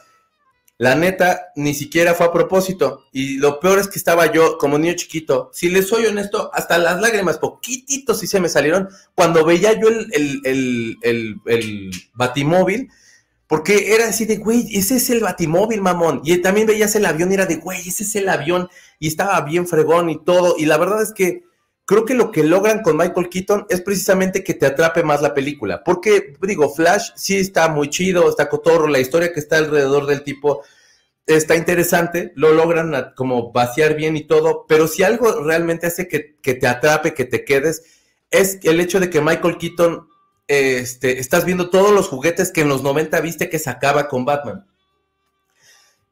[0.81, 3.05] La neta, ni siquiera fue a propósito.
[3.11, 5.51] Y lo peor es que estaba yo como niño chiquito.
[5.53, 9.89] Si les soy honesto, hasta las lágrimas, poquititos sí se me salieron cuando veía yo
[9.89, 12.89] el, el, el, el, el batimóvil.
[13.45, 16.21] Porque era así de, güey, ese es el batimóvil, mamón.
[16.23, 18.67] Y también veías el avión y era de, güey, ese es el avión.
[18.97, 20.55] Y estaba bien fregón y todo.
[20.57, 21.43] Y la verdad es que
[21.91, 25.33] creo que lo que logran con Michael Keaton es precisamente que te atrape más la
[25.33, 25.83] película.
[25.83, 30.23] Porque, digo, Flash sí está muy chido, está cotorro, la historia que está alrededor del
[30.23, 30.63] tipo
[31.25, 36.53] está interesante, lo logran como vaciar bien y todo, pero si algo realmente hace que,
[36.53, 37.83] te atrape, que te quedes,
[38.29, 40.07] es el hecho de que Michael Keaton,
[40.47, 44.65] este, estás viendo todos los juguetes que en los 90 viste que sacaba con Batman.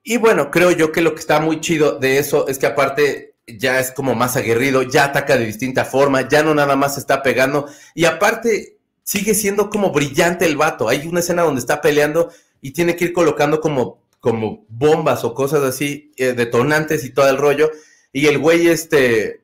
[0.03, 3.28] Y bueno, creo yo que lo que está muy chido de eso es que aparte
[3.57, 7.23] ya es como más aguerrido, ya ataca de distinta forma, ya no nada más está
[7.23, 10.87] pegando y aparte sigue siendo como brillante el vato.
[10.87, 12.31] Hay una escena donde está peleando
[12.61, 17.27] y tiene que ir colocando como, como bombas o cosas así, eh, detonantes y todo
[17.27, 17.71] el rollo.
[18.13, 19.41] Y el güey, este,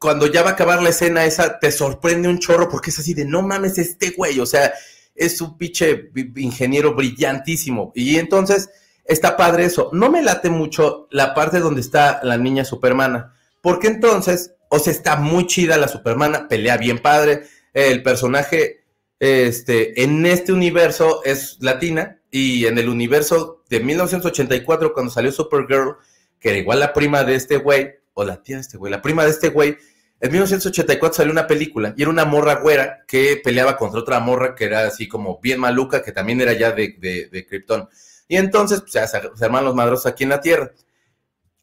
[0.00, 3.14] cuando ya va a acabar la escena esa, te sorprende un chorro porque es así
[3.14, 4.72] de, no mames, este güey, o sea,
[5.14, 7.92] es un pinche ingeniero brillantísimo.
[7.94, 8.70] Y entonces
[9.08, 9.90] está padre eso.
[9.92, 14.92] No me late mucho la parte donde está la niña Supermana, porque entonces, o sea,
[14.92, 18.84] está muy chida la Supermana, pelea bien padre, el personaje
[19.18, 25.96] este, en este universo es latina y en el universo de 1984 cuando salió Supergirl,
[26.38, 29.02] que era igual la prima de este güey, o la tía de este güey, la
[29.02, 29.76] prima de este güey,
[30.20, 34.56] en 1984 salió una película y era una morra güera que peleaba contra otra morra
[34.56, 37.88] que era así como bien maluca, que también era ya de, de, de Krypton.
[38.28, 40.72] Y entonces, pues, se, se arman los madros aquí en la Tierra.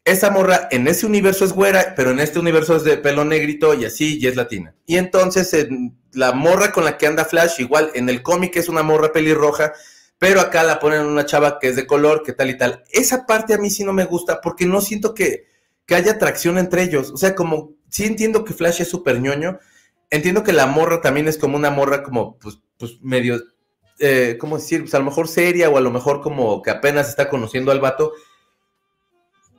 [0.03, 3.73] Esa morra en ese universo es güera, pero en este universo es de pelo negrito
[3.73, 4.75] y así, y es latina.
[4.85, 5.55] Y entonces,
[6.11, 9.73] la morra con la que anda Flash, igual en el cómic es una morra pelirroja,
[10.19, 12.83] pero acá la ponen una chava que es de color, que tal y tal.
[12.91, 15.47] Esa parte a mí sí no me gusta porque no siento que,
[15.85, 17.11] que haya atracción entre ellos.
[17.11, 19.59] O sea, como sí entiendo que Flash es súper ñoño,
[20.09, 23.41] entiendo que la morra también es como una morra como, pues, pues medio
[23.99, 24.81] eh, ¿cómo decir?
[24.81, 27.79] Pues a lo mejor seria o a lo mejor como que apenas está conociendo al
[27.79, 28.13] vato.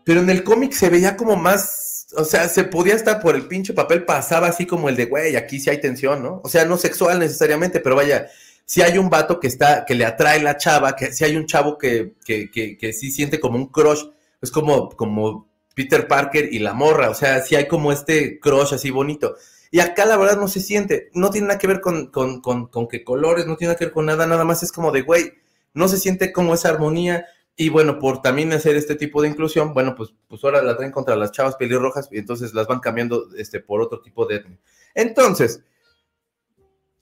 [0.05, 3.49] Pero en el cómic se veía como más, o sea, se podía estar por el
[3.49, 6.41] pinche papel, pasaba así como el de, güey, aquí sí hay tensión, ¿no?
[6.45, 8.29] O sea, no sexual necesariamente, pero vaya,
[8.65, 11.47] si hay un vato que está, que le atrae la chava, que si hay un
[11.47, 14.05] chavo que, que, que, que sí siente como un crush,
[14.41, 18.75] es como, como Peter Parker y la morra, o sea, si hay como este crush
[18.75, 19.37] así bonito.
[19.71, 22.67] Y acá la verdad no se siente, no tiene nada que ver con, con, con,
[22.69, 25.03] con qué colores, no tiene nada que ver con nada, nada más es como de,
[25.03, 25.33] güey,
[25.75, 27.27] no se siente como esa armonía.
[27.59, 30.93] Y bueno, por también hacer este tipo de inclusión, bueno, pues, pues ahora la traen
[30.93, 34.59] contra las chavas pelirrojas y entonces las van cambiando este, por otro tipo de etnia.
[34.95, 35.63] Entonces,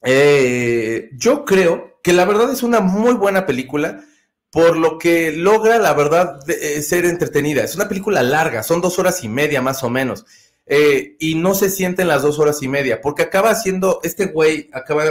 [0.03, 4.05] eh, yo creo que la verdad es una muy buena película
[4.51, 7.65] por lo que logra, la verdad, de, eh, ser entretenida.
[7.65, 10.25] Es una película larga, son dos horas y media más o menos.
[10.67, 14.27] Eh, y no se siente en las dos horas y media, porque acaba haciendo, este
[14.27, 15.05] güey acaba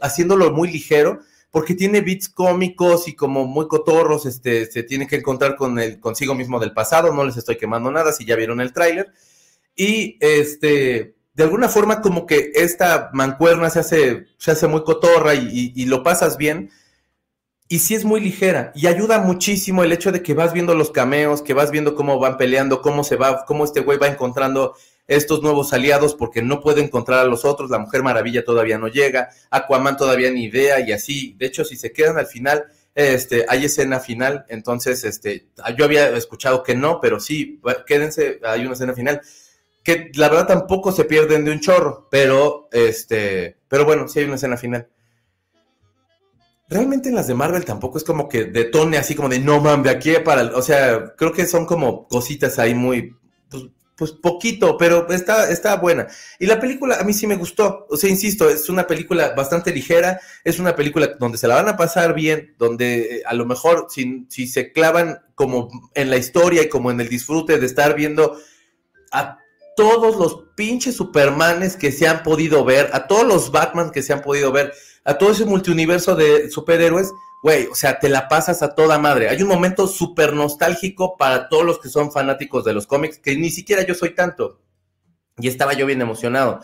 [0.00, 5.16] haciéndolo muy ligero, porque tiene beats cómicos y como muy cotorros, este, se tiene que
[5.16, 8.60] encontrar con el consigo mismo del pasado, no les estoy quemando nada, si ya vieron
[8.60, 9.12] el tráiler,
[9.74, 15.34] y este, de alguna forma como que esta mancuerna se hace, se hace muy cotorra
[15.34, 16.70] y lo pasas bien,
[17.72, 20.90] y sí es muy ligera y ayuda muchísimo el hecho de que vas viendo los
[20.90, 24.74] cameos, que vas viendo cómo van peleando, cómo se va, cómo este güey va encontrando
[25.06, 28.88] estos nuevos aliados porque no puede encontrar a los otros, la Mujer Maravilla todavía no
[28.88, 33.46] llega, Aquaman todavía ni idea y así, de hecho si se quedan al final, este,
[33.48, 38.74] hay escena final, entonces, este, yo había escuchado que no, pero sí, quédense, hay una
[38.74, 39.22] escena final,
[39.82, 44.26] que la verdad tampoco se pierden de un chorro, pero, este, pero bueno, sí hay
[44.26, 44.88] una escena final.
[46.68, 49.84] Realmente en las de Marvel tampoco es como que detone así como de no mames,
[49.84, 53.16] de aquí para, o sea, creo que son como cositas ahí muy,
[53.50, 53.64] pues,
[53.96, 56.08] pues poquito, pero está, está buena.
[56.38, 59.72] Y la película a mí sí me gustó, o sea, insisto, es una película bastante
[59.72, 63.44] ligera, es una película donde se la van a pasar bien, donde eh, a lo
[63.44, 67.66] mejor si, si se clavan como en la historia y como en el disfrute de
[67.66, 68.38] estar viendo
[69.12, 69.38] a
[69.76, 74.12] todos los pinches Supermanes que se han podido ver, a todos los Batman que se
[74.12, 74.72] han podido ver,
[75.04, 77.10] a todo ese multiuniverso de superhéroes,
[77.42, 79.28] güey, o sea, te la pasas a toda madre.
[79.28, 83.36] Hay un momento súper nostálgico para todos los que son fanáticos de los cómics, que
[83.36, 84.60] ni siquiera yo soy tanto.
[85.38, 86.60] Y estaba yo bien emocionado.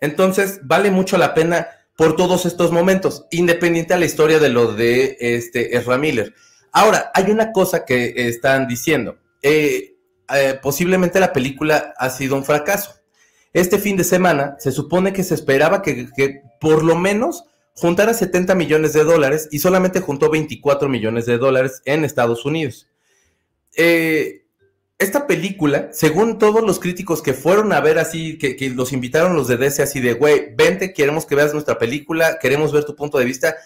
[0.00, 4.74] Entonces, vale mucho la pena por todos estos momentos, independiente a la historia de lo
[4.74, 6.34] de este Ezra Miller.
[6.72, 9.18] Ahora, hay una cosa que están diciendo.
[9.42, 9.96] Eh,
[10.34, 12.96] eh, posiblemente la película ha sido un fracaso.
[13.52, 17.44] Este fin de semana se supone que se esperaba que, que por lo menos
[17.76, 22.88] juntara 70 millones de dólares y solamente juntó 24 millones de dólares en Estados Unidos.
[23.76, 24.46] Eh,
[24.98, 29.36] esta película, según todos los críticos que fueron a ver así, que, que los invitaron
[29.36, 32.96] los de DC así de, güey, vente, queremos que veas nuestra película, queremos ver tu
[32.96, 33.56] punto de vista,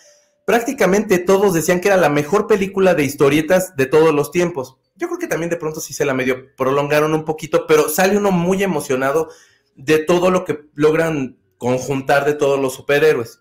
[0.44, 4.76] prácticamente todos decían que era la mejor película de historietas de todos los tiempos.
[4.96, 8.16] Yo creo que también de pronto sí se la medio prolongaron un poquito, pero sale
[8.16, 9.28] uno muy emocionado
[9.76, 13.40] de todo lo que logran conjuntar de todos los superhéroes.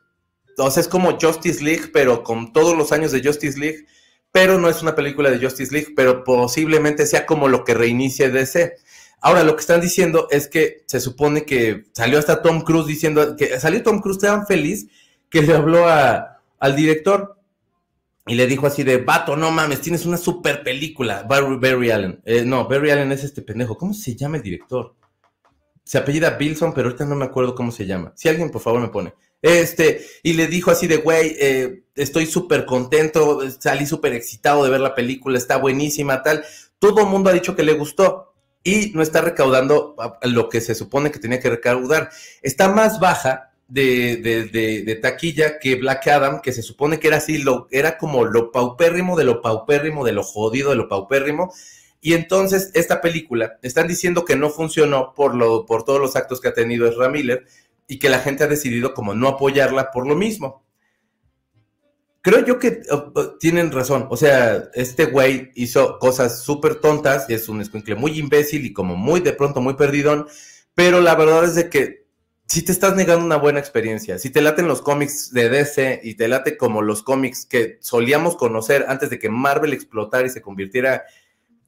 [0.60, 3.86] Entonces es como Justice League, pero con todos los años de Justice League,
[4.30, 8.30] pero no es una película de Justice League, pero posiblemente sea como lo que reinicie
[8.30, 8.76] DC.
[9.22, 13.38] Ahora, lo que están diciendo es que se supone que salió hasta Tom Cruise diciendo
[13.38, 14.88] que salió Tom Cruise tan feliz
[15.30, 17.38] que le habló al director
[18.28, 21.24] y le dijo así de, vato, no mames, tienes una super película.
[21.24, 22.20] Barry, Allen.
[22.26, 23.78] Eh, no, Barry Allen es este pendejo.
[23.78, 24.94] ¿Cómo se llama el director?
[25.86, 28.12] Se apellida Bilson, pero ahorita no me acuerdo cómo se llama.
[28.18, 29.14] Si alguien, por favor, me pone.
[29.42, 34.70] Este, y le dijo así de, güey, eh, estoy súper contento, salí súper excitado de
[34.70, 36.44] ver la película, está buenísima, tal.
[36.78, 40.76] Todo el mundo ha dicho que le gustó y no está recaudando lo que se
[40.76, 42.10] supone que tenía que recaudar.
[42.42, 47.18] Está más baja de, de, de, taquilla que Black Adam, que se supone que era
[47.18, 51.54] así, lo, era como lo paupérrimo de lo paupérrimo, de lo jodido de lo paupérrimo.
[52.02, 56.42] Y entonces esta película, están diciendo que no funcionó por, lo, por todos los actos
[56.42, 57.46] que ha tenido Ezra Miller,
[57.90, 60.64] y que la gente ha decidido como no apoyarla por lo mismo.
[62.22, 62.82] Creo yo que
[63.40, 64.08] tienen razón.
[64.12, 68.96] O sea, este güey hizo cosas súper tontas, es un escuincle muy imbécil y como
[68.96, 70.28] muy de pronto muy perdidón,
[70.76, 72.06] pero la verdad es de que
[72.46, 76.14] si te estás negando una buena experiencia, si te laten los cómics de DC y
[76.14, 80.42] te late como los cómics que solíamos conocer antes de que Marvel explotara y se
[80.42, 81.06] convirtiera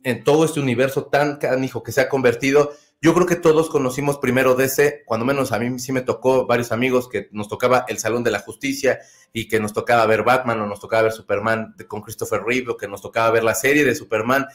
[0.04, 4.20] en todo este universo tan canijo que se ha convertido, yo creo que todos conocimos
[4.20, 7.98] primero DC, cuando menos a mí sí me tocó varios amigos que nos tocaba el
[7.98, 9.00] Salón de la Justicia
[9.34, 12.78] y que nos tocaba ver Batman o nos tocaba ver Superman con Christopher Reeve o
[12.78, 14.46] que nos tocaba ver la serie de Superman.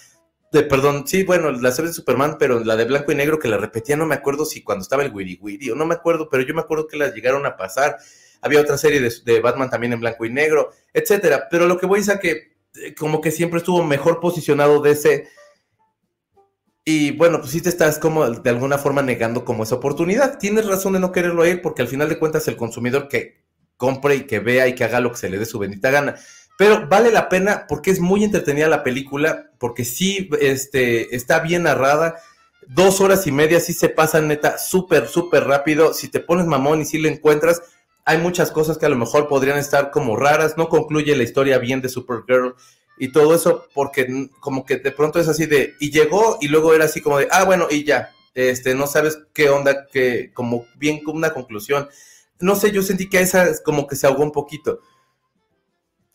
[0.52, 3.48] De, perdón, sí, bueno, la serie de Superman, pero la de blanco y negro que
[3.48, 6.28] la repetía, no me acuerdo si cuando estaba el Wiri Wiri o no me acuerdo,
[6.30, 7.96] pero yo me acuerdo que las llegaron a pasar.
[8.42, 11.48] Había otra serie de, Batman también en blanco y negro, etcétera.
[11.50, 15.26] Pero lo que voy es a que eh, como que siempre estuvo mejor posicionado DC
[16.88, 20.38] y bueno, pues sí te estás como de alguna forma negando como esa oportunidad.
[20.38, 23.42] Tienes razón de no quererlo ir porque al final de cuentas el consumidor que
[23.77, 26.14] compre y que vea y que haga lo que se le dé su bendita gana.
[26.57, 31.64] Pero vale la pena porque es muy entretenida la película, porque sí este, está bien
[31.64, 32.18] narrada.
[32.68, 35.92] Dos horas y media sí se pasan neta súper, súper rápido.
[35.92, 37.62] Si te pones mamón y si le encuentras,
[38.05, 40.57] hay muchas cosas que a lo mejor podrían estar como raras.
[40.57, 42.55] No concluye la historia bien de Supergirl
[42.98, 46.74] y todo eso, porque como que de pronto es así de, y llegó y luego
[46.74, 50.66] era así como de, ah, bueno, y ya, este, no sabes qué onda, que como
[50.76, 51.88] bien como una conclusión.
[52.38, 54.80] No sé, yo sentí que esa es como que se ahogó un poquito.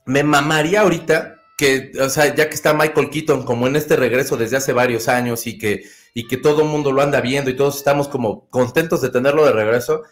[0.06, 4.38] Me mamaría ahorita que, o sea, ya que está Michael Keaton como en este regreso
[4.38, 7.56] desde hace varios años y que, y que todo el mundo lo anda viendo y
[7.56, 10.04] todos estamos como contentos de tenerlo de regreso,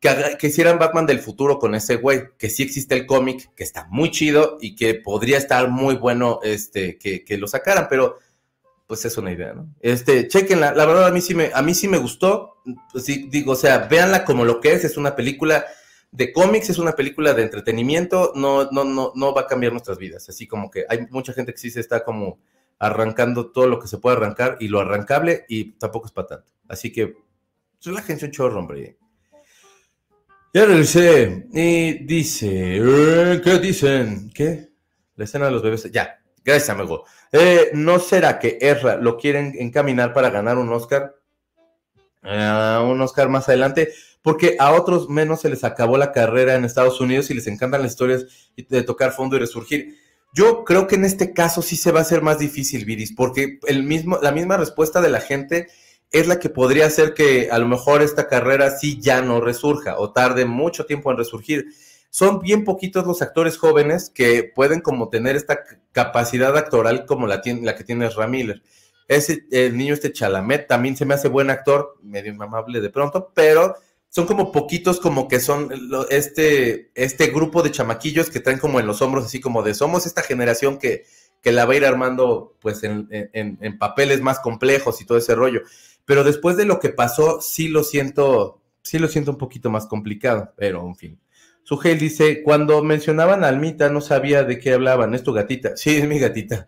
[0.00, 3.86] que, hicieran Batman del futuro con ese güey, que sí existe el cómic, que está
[3.90, 8.18] muy chido y que podría estar muy bueno este, que, que, lo sacaran, pero
[8.86, 9.74] pues es una idea, ¿no?
[9.80, 13.28] Este, chequenla, la verdad a mí sí me, a mí sí me gustó, pues sí,
[13.30, 15.66] digo, o sea, véanla como lo que es, es una película
[16.10, 19.98] de cómics, es una película de entretenimiento, no, no, no, no va a cambiar nuestras
[19.98, 22.38] vidas, así como que hay mucha gente que sí se está como
[22.78, 26.52] arrancando todo lo que se puede arrancar y lo arrancable y tampoco es para tanto,
[26.68, 27.14] así que
[27.82, 28.96] relájense un chorro, hombre.
[30.54, 34.30] Ya regresé y dice, eh, ¿qué dicen?
[34.32, 34.70] ¿Qué?
[35.14, 35.90] La escena de los bebés.
[35.92, 37.04] Ya, gracias, amigo.
[37.32, 41.16] Eh, ¿No será que Erra lo quieren encaminar para ganar un Oscar?
[42.22, 46.64] Uh, un Oscar más adelante, porque a otros menos se les acabó la carrera en
[46.64, 48.24] Estados Unidos y les encantan las historias
[48.56, 49.98] de tocar fondo y resurgir.
[50.32, 53.58] Yo creo que en este caso sí se va a hacer más difícil, Viris, porque
[53.66, 55.68] el mismo, la misma respuesta de la gente
[56.10, 59.98] es la que podría hacer que a lo mejor esta carrera sí ya no resurja
[59.98, 61.66] o tarde mucho tiempo en resurgir.
[62.10, 65.60] Son bien poquitos los actores jóvenes que pueden como tener esta
[65.92, 68.62] capacidad actoral como la, tiene, la que tiene Ramiller.
[69.06, 73.30] Ese, el niño este Chalamet también se me hace buen actor, medio amable de pronto,
[73.34, 73.76] pero
[74.10, 75.70] son como poquitos como que son
[76.08, 80.06] este, este grupo de chamaquillos que traen como en los hombros así como de somos
[80.06, 81.04] esta generación que,
[81.42, 85.34] que la va a ir armando pues en, en papeles más complejos y todo ese
[85.34, 85.60] rollo
[86.08, 89.86] pero después de lo que pasó, sí lo siento, sí lo siento un poquito más
[89.86, 91.20] complicado, pero en fin.
[91.64, 95.76] Sugel dice, cuando mencionaban a Almita no sabía de qué hablaban, ¿es tu gatita?
[95.76, 96.66] Sí, es mi gatita.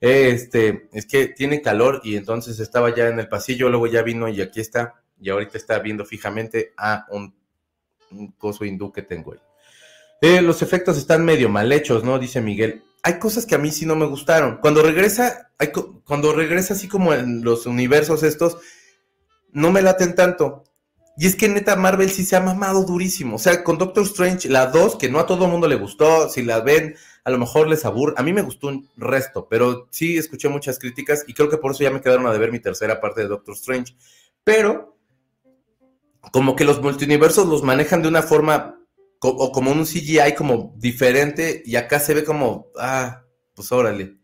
[0.00, 4.28] Este, es que tiene calor y entonces estaba ya en el pasillo, luego ya vino
[4.28, 5.02] y aquí está.
[5.20, 7.34] y ahorita está viendo fijamente a un,
[8.38, 9.40] coso hindú que tengo ahí.
[10.20, 12.20] Eh, los efectos están medio mal hechos, ¿no?
[12.20, 12.84] Dice Miguel.
[13.02, 14.58] Hay cosas que a mí sí no me gustaron.
[14.58, 15.72] Cuando regresa, hay
[16.04, 18.58] cuando regresa así como en los universos estos,
[19.52, 20.64] no me laten tanto.
[21.18, 23.36] Y es que neta Marvel sí se ha mamado durísimo.
[23.36, 26.42] O sea, con Doctor Strange, la 2, que no a todo mundo le gustó, si
[26.42, 28.14] la ven, a lo mejor les aburre.
[28.18, 31.70] A mí me gustó un resto, pero sí escuché muchas críticas y creo que por
[31.70, 33.96] eso ya me quedaron a deber mi tercera parte de Doctor Strange.
[34.44, 34.98] Pero,
[36.32, 38.78] como que los multiversos los manejan de una forma
[39.20, 43.22] o como un CGI como diferente y acá se ve como, ah,
[43.54, 44.18] pues órale.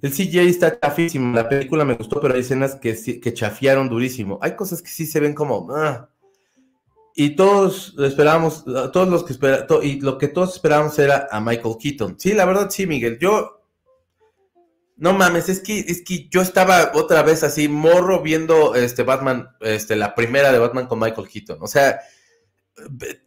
[0.00, 4.38] El CGI está chafísimo, la película me gustó, pero hay escenas que, que chafiaron durísimo.
[4.42, 6.08] Hay cosas que sí se ven como, ah.
[7.14, 11.74] Y todos esperábamos, todos los que espera, y lo que todos esperábamos era a Michael
[11.80, 12.14] Keaton.
[12.16, 13.18] Sí, la verdad sí, Miguel.
[13.18, 13.60] Yo,
[14.96, 19.48] no mames, es que, es que yo estaba otra vez así, morro viendo este Batman,
[19.60, 21.58] este, la primera de Batman con Michael Keaton.
[21.60, 22.00] O sea,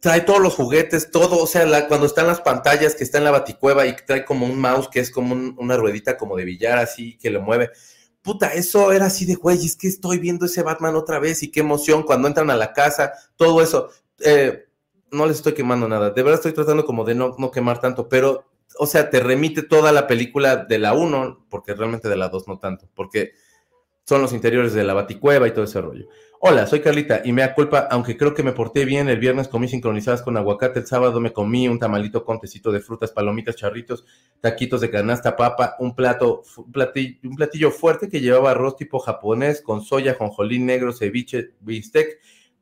[0.00, 3.30] trae todos los juguetes, todo, o sea, cuando están las pantallas que está en la
[3.30, 7.18] baticueva y trae como un mouse que es como una ruedita como de billar así
[7.18, 7.70] que le mueve.
[8.22, 11.50] Puta, eso era así de güey, es que estoy viendo ese Batman otra vez y
[11.50, 13.90] qué emoción cuando entran a la casa, todo eso.
[14.20, 14.66] Eh,
[15.10, 18.08] no les estoy quemando nada, de verdad estoy tratando como de no, no quemar tanto,
[18.08, 18.46] pero,
[18.78, 22.48] o sea, te remite toda la película de la 1, porque realmente de la 2
[22.48, 23.32] no tanto, porque
[24.04, 26.08] son los interiores de la baticueva y todo ese rollo.
[26.44, 29.08] Hola, soy Carlita y me da culpa, aunque creo que me porté bien.
[29.08, 32.80] El viernes comí sincronizadas con aguacate, el sábado me comí un tamalito con tecito de
[32.80, 34.04] frutas, palomitas, charritos,
[34.40, 38.98] taquitos de canasta, papa, un plato, un platillo, un platillo fuerte que llevaba arroz tipo
[38.98, 42.18] japonés con soya, jonjolín negro, ceviche, bistec,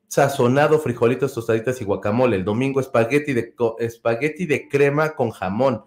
[0.07, 2.35] sazonado, frijolitos, tostaditas y guacamole.
[2.35, 5.85] El domingo espagueti de, espagueti de crema con jamón,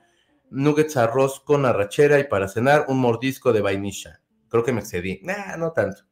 [0.50, 4.23] nuggets arroz con arrachera y para cenar un mordisco de vainilla.
[4.54, 5.18] Creo que me excedí.
[5.24, 6.04] Nah, no tanto.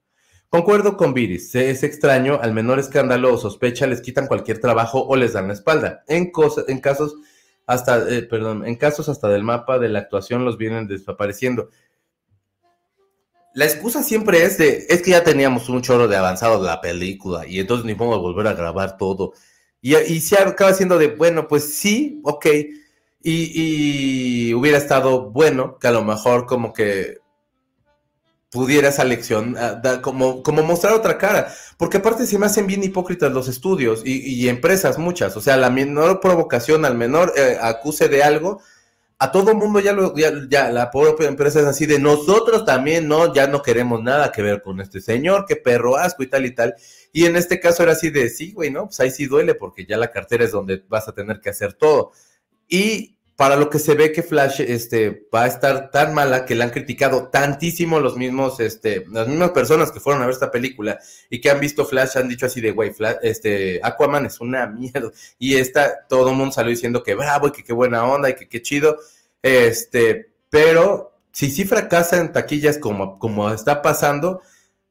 [0.48, 5.14] Concuerdo con Viris, es extraño, al menor escándalo o sospecha les quitan cualquier trabajo o
[5.14, 6.02] les dan la espalda.
[6.08, 6.32] En,
[6.66, 7.14] en casos
[7.68, 11.70] hasta, eh, perdón, en casos hasta del mapa de la actuación los vienen desapareciendo.
[13.54, 16.80] La excusa siempre es de, es que ya teníamos un chorro de avanzado de la
[16.80, 19.34] película y entonces ni podemos volver a grabar todo.
[19.80, 22.46] Y, y se acaba siendo de, bueno, pues sí, ok.
[23.22, 27.21] Y, y hubiera estado bueno que a lo mejor como que
[28.52, 31.52] pudiera esa lección ah, como, como mostrar otra cara.
[31.78, 35.36] Porque aparte se me hacen bien hipócritas los estudios y, empresas muchas.
[35.36, 38.60] O sea, la menor provocación al menor eh, acuse de algo,
[39.18, 43.32] a todo mundo ya lo, ya, la propia empresa es así de nosotros también, no,
[43.32, 46.54] ya no queremos nada que ver con este señor, qué perro asco y tal y
[46.54, 46.74] tal.
[47.12, 48.86] Y en este caso era así de sí, güey, ¿no?
[48.86, 51.72] Pues ahí sí duele porque ya la cartera es donde vas a tener que hacer
[51.72, 52.12] todo.
[52.68, 56.54] Y para lo que se ve que Flash este, va a estar tan mala que
[56.54, 60.50] la han criticado tantísimo los mismos, este, las mismas personas que fueron a ver esta
[60.50, 60.98] película
[61.30, 62.92] y que han visto Flash han dicho así de, güey,
[63.22, 65.10] este, Aquaman es una mierda.
[65.38, 68.34] Y esta, todo el mundo salió diciendo que bravo y que qué buena onda y
[68.34, 68.98] que qué chido.
[69.42, 74.42] Este, pero si sí fracasa en taquillas como, como está pasando,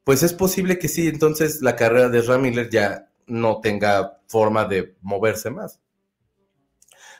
[0.04, 4.94] pues es posible que sí, entonces la carrera de Ramiller ya no tenga forma de
[5.00, 5.81] moverse más.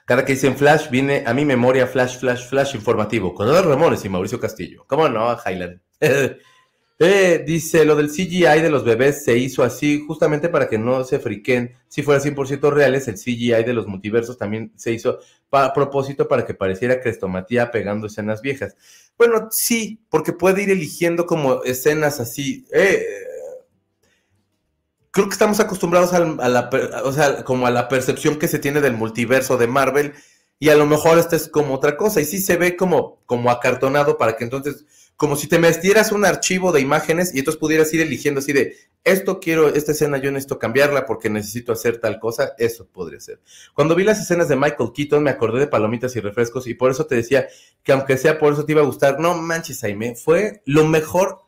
[0.04, 3.34] Cada que dicen Flash, viene a mi memoria Flash, Flash, Flash informativo.
[3.34, 4.84] Con Eduardo Ramones y Mauricio Castillo.
[4.86, 5.80] ¿Cómo no, Highland?
[6.98, 11.04] eh, dice, lo del CGI de los bebés se hizo así justamente para que no
[11.04, 11.76] se friquen.
[11.88, 15.20] Si fuera 100% reales, el CGI de los multiversos también se hizo
[15.52, 18.76] a propósito para que pareciera Crestomatía pegando escenas viejas.
[19.16, 22.66] Bueno, sí, porque puede ir eligiendo como escenas así.
[22.72, 23.04] Eh,
[25.12, 26.70] creo que estamos acostumbrados a, la,
[27.04, 30.14] o sea, como a la percepción que se tiene del multiverso de Marvel
[30.58, 33.50] y a lo mejor esta es como otra cosa y sí se ve como, como
[33.50, 37.92] acartonado para que entonces, como si te metieras un archivo de imágenes y entonces pudieras
[37.92, 42.18] ir eligiendo así de, esto quiero, esta escena yo necesito cambiarla porque necesito hacer tal
[42.18, 43.40] cosa, eso podría ser.
[43.74, 46.90] Cuando vi las escenas de Michael Keaton me acordé de palomitas y refrescos y por
[46.90, 47.48] eso te decía
[47.82, 51.40] que aunque sea por eso te iba a gustar, no manches, Jaime, fue lo mejor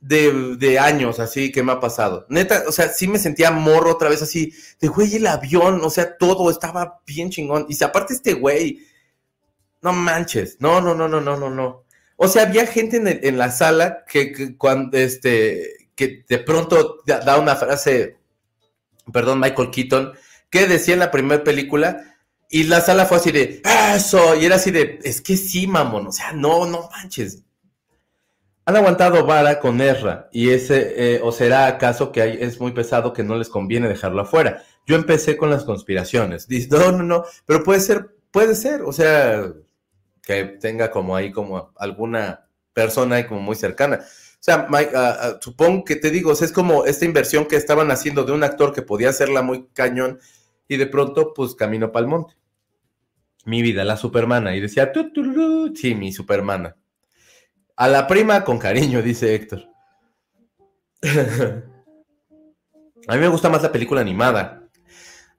[0.00, 2.26] de, años así que me ha pasado.
[2.28, 5.90] Neta, o sea, sí me sentía morro otra vez así, de güey, el avión, o
[5.90, 7.66] sea, todo estaba bien chingón.
[7.68, 8.80] Y si aparte este güey,
[9.82, 11.84] no manches, no, no, no, no, no, no, no.
[12.16, 17.38] O sea, había gente en, en la sala que, cuando, este, que de pronto da
[17.38, 18.18] una frase,
[19.12, 20.12] perdón, Michael Keaton,
[20.50, 22.16] que decía en la primera película,
[22.50, 23.62] y la sala fue así de,
[23.94, 27.42] eso, y era así de, es que sí, mamón, o sea, no, no manches,
[28.68, 32.72] han aguantado vara con Erra y ese, eh, o será acaso que hay, es muy
[32.72, 34.62] pesado que no les conviene dejarlo afuera.
[34.84, 36.46] Yo empecé con las conspiraciones.
[36.46, 39.50] Dice, no, no, no, pero puede ser, puede ser, o sea,
[40.22, 44.00] que tenga como ahí como alguna persona ahí como muy cercana.
[44.02, 48.24] O sea, Mike, ah, supongo que te digo, es como esta inversión que estaban haciendo
[48.24, 50.20] de un actor que podía hacerla muy cañón
[50.68, 52.34] y de pronto, pues, camino para el monte.
[53.46, 54.54] Mi vida, la supermana.
[54.54, 55.72] Y decía, "Tu, tu, ru".
[55.74, 56.76] sí, mi supermana.
[57.78, 59.70] A la prima con cariño, dice Héctor.
[63.06, 64.68] A mí me gusta más la película animada.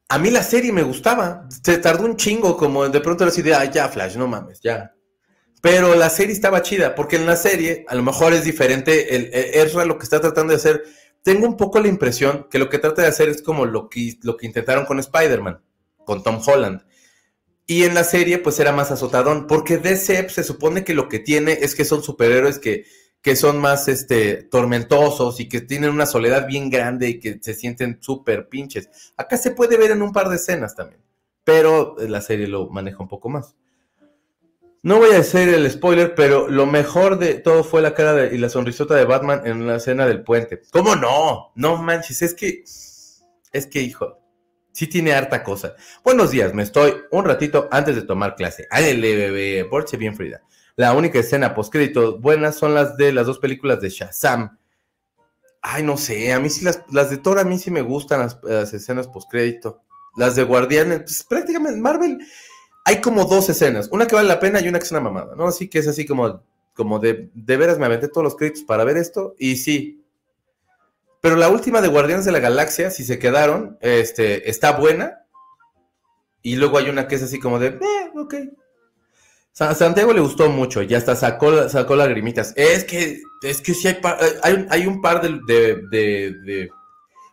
[0.10, 1.48] A mí la serie me gustaba.
[1.64, 4.94] Se tardó un chingo, como de pronto era así ya, Flash, no mames, ya.
[5.62, 9.16] Pero la serie estaba chida, porque en la serie a lo mejor es diferente.
[9.16, 10.84] El, el- lo que está tratando de hacer,
[11.24, 14.18] tengo un poco la impresión que lo que trata de hacer es como lo que,
[14.24, 15.62] lo que intentaron con Spider-Man,
[16.06, 16.84] con Tom Holland.
[17.70, 21.20] Y en la serie, pues era más azotadón, porque DC se supone que lo que
[21.20, 22.86] tiene es que son superhéroes que,
[23.22, 27.54] que son más este, tormentosos y que tienen una soledad bien grande y que se
[27.54, 29.14] sienten súper pinches.
[29.18, 31.00] Acá se puede ver en un par de escenas también,
[31.44, 33.56] pero la serie lo maneja un poco más.
[34.82, 38.40] No voy a decir el spoiler, pero lo mejor de todo fue la cara y
[38.40, 40.60] la sonrisota de Batman en la escena del puente.
[40.72, 41.52] ¿Cómo no?
[41.54, 44.19] No manches, es que, es que, hijo,
[44.80, 45.76] sí tiene harta cosa.
[46.06, 48.66] Buenos días, me estoy un ratito antes de tomar clase.
[48.72, 50.42] Ándale, bebé, porche bien Frida.
[50.78, 54.58] La única escena postcrédito buenas son las de las dos películas de Shazam.
[55.62, 58.22] Ay, no sé, a mí sí las, las de Thor a mí sí me gustan
[58.22, 59.82] las, las escenas postcrédito.
[60.16, 62.18] Las de Guardianes, pues prácticamente Marvel
[62.86, 65.36] hay como dos escenas, una que vale la pena y una que es una mamada,
[65.36, 65.48] ¿no?
[65.48, 66.42] Así que es así como,
[66.74, 69.99] como de, de veras me aventé todos los créditos para ver esto y sí.
[71.22, 75.26] Pero la última de Guardianes de la Galaxia, si se quedaron, este, está buena.
[76.42, 78.36] Y luego hay una que es así como de, eh, ok.
[79.52, 82.54] Sa- Santiago le gustó mucho y hasta sacó, sacó lagrimitas.
[82.56, 85.40] Es que, es que sí hay, par- hay, hay un par de-
[85.90, 86.70] de-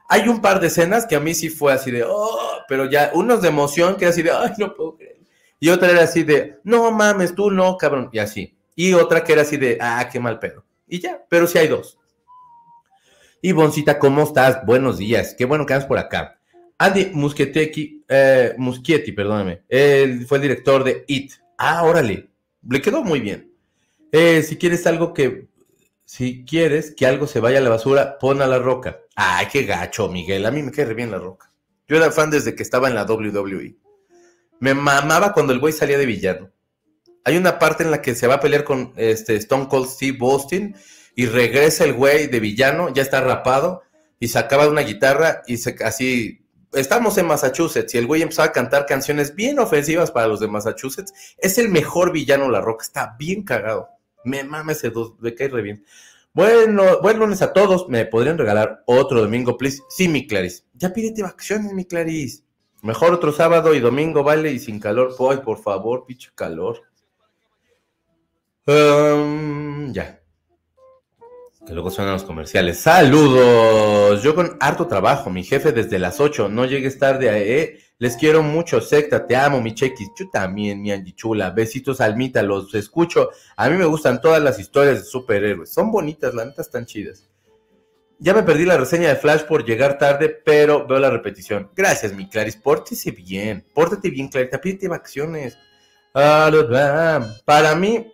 [0.08, 3.10] hay un par de escenas que a mí sí fue así de, oh, pero ya,
[3.14, 5.16] unos de emoción que así de, ay, no puedo creer.
[5.58, 8.56] Y otra era así de, no mames, tú no, cabrón, y así.
[8.74, 10.64] Y otra que era así de, ah, qué mal pedo.
[10.86, 11.98] Y ya, pero sí hay dos.
[13.46, 14.66] Y Boncita, ¿cómo estás?
[14.66, 16.40] Buenos días, qué bueno que andas por acá.
[16.78, 21.30] Andy Muschietti, eh, perdóname, él fue el director de It.
[21.56, 22.28] Ah, órale,
[22.68, 23.52] le quedó muy bien.
[24.10, 25.46] Eh, si quieres algo que,
[26.04, 28.98] si quieres que algo se vaya a la basura, pon a la roca.
[29.14, 31.52] Ay, qué gacho, Miguel, a mí me cae bien la roca.
[31.86, 33.76] Yo era fan desde que estaba en la WWE.
[34.58, 36.50] Me mamaba cuando el güey salía de villano.
[37.22, 40.18] Hay una parte en la que se va a pelear con este Stone Cold Steve
[40.20, 40.74] Austin
[41.16, 43.82] y regresa el güey de villano, ya está rapado
[44.20, 48.52] y sacaba una guitarra y se así estamos en Massachusetts y el güey empezaba a
[48.52, 51.12] cantar canciones bien ofensivas para los de Massachusetts.
[51.38, 53.88] Es el mejor villano La Roca, está bien cagado.
[54.24, 55.84] Me mama ese dos, me cae re bien.
[56.34, 57.88] Bueno, buen lunes a todos.
[57.88, 59.82] ¿Me podrían regalar otro domingo, please?
[59.88, 60.64] Sí, mi Clarice.
[60.74, 62.42] Ya pídete vacaciones, mi Clarice.
[62.82, 65.14] Mejor otro sábado y domingo, vale, y sin calor.
[65.30, 66.82] Ay, por favor, pinche calor.
[68.66, 70.20] Um, ya.
[71.66, 72.78] Que luego suenan los comerciales.
[72.78, 74.22] Saludos.
[74.22, 76.48] Yo con harto trabajo, mi jefe desde las 8.
[76.48, 77.28] No llegues tarde,
[77.62, 77.80] eh.
[77.98, 79.26] Les quiero mucho, secta.
[79.26, 80.10] Te amo, mi chequis.
[80.18, 81.50] Yo también, mi Angie chula.
[81.50, 82.42] Besitos, Almita.
[82.42, 83.30] Los escucho.
[83.56, 85.72] A mí me gustan todas las historias de superhéroes.
[85.72, 87.28] Son bonitas, la neta están chidas.
[88.18, 91.70] Ya me perdí la reseña de Flash por llegar tarde, pero veo la repetición.
[91.74, 92.60] Gracias, mi Clarice.
[92.62, 93.66] Pórtese bien.
[93.74, 94.60] Pórtate bien, Clarita.
[94.60, 95.58] Pídete vacaciones.
[96.14, 97.26] Lo- ah.
[97.44, 98.06] Para mí,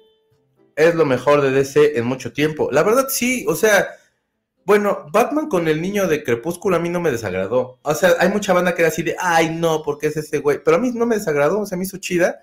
[0.76, 2.70] es lo mejor de DC en mucho tiempo.
[2.70, 3.88] La verdad, sí, o sea,
[4.64, 7.78] bueno, Batman con el niño de Crepúsculo a mí no me desagradó.
[7.82, 10.62] O sea, hay mucha banda que era así de, ay, no, porque es ese güey.
[10.64, 12.42] Pero a mí no me desagradó, o sea, me hizo chida.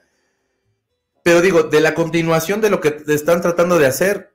[1.24, 4.34] Pero digo, de la continuación de lo que están tratando de hacer,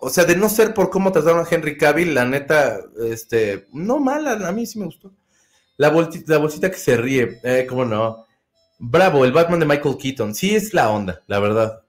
[0.00, 3.98] o sea, de no ser por cómo trataron a Henry Cavill, la neta, este, no
[4.00, 5.12] mala, a mí sí me gustó.
[5.76, 8.26] La, bolsita, la bolsita que se ríe, eh, cómo no.
[8.78, 10.34] Bravo, el Batman de Michael Keaton.
[10.34, 11.83] Sí es la onda, la verdad.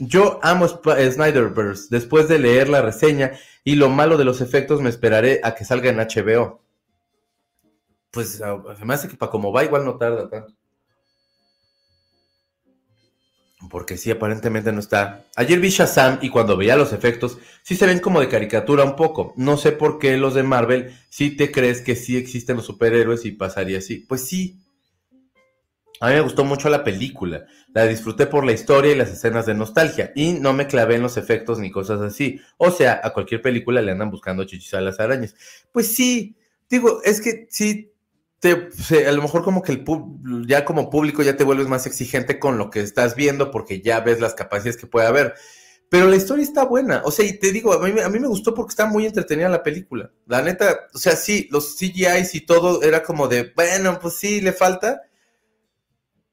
[0.00, 1.86] Yo amo Sp- eh, Snyderverse.
[1.90, 3.32] Después de leer la reseña
[3.64, 6.62] y lo malo de los efectos, me esperaré a que salga en HBO.
[8.10, 10.52] Pues ah, se me hace que para como va, igual no tarda tanto.
[13.70, 15.24] Porque sí, aparentemente no está.
[15.34, 18.94] Ayer vi Shazam y cuando veía los efectos, sí se ven como de caricatura un
[18.94, 19.34] poco.
[19.36, 23.24] No sé por qué los de Marvel sí te crees que sí existen los superhéroes
[23.24, 23.96] y pasaría así.
[24.08, 24.60] Pues sí.
[26.00, 27.46] A mí me gustó mucho la película.
[27.74, 30.12] La disfruté por la historia y las escenas de nostalgia.
[30.14, 32.40] Y no me clavé en los efectos ni cosas así.
[32.56, 35.34] O sea, a cualquier película le andan buscando chichis a las arañas.
[35.72, 36.36] Pues sí.
[36.70, 37.92] Digo, es que sí.
[38.38, 38.68] Te,
[39.04, 39.84] a lo mejor como que el
[40.46, 43.98] ya como público ya te vuelves más exigente con lo que estás viendo porque ya
[43.98, 45.34] ves las capacidades que puede haber.
[45.88, 47.02] Pero la historia está buena.
[47.04, 49.48] O sea, y te digo, a mí, a mí me gustó porque está muy entretenida
[49.48, 50.12] la película.
[50.26, 54.40] La neta, o sea, sí, los CGIs y todo era como de, bueno, pues sí,
[54.40, 55.02] le falta.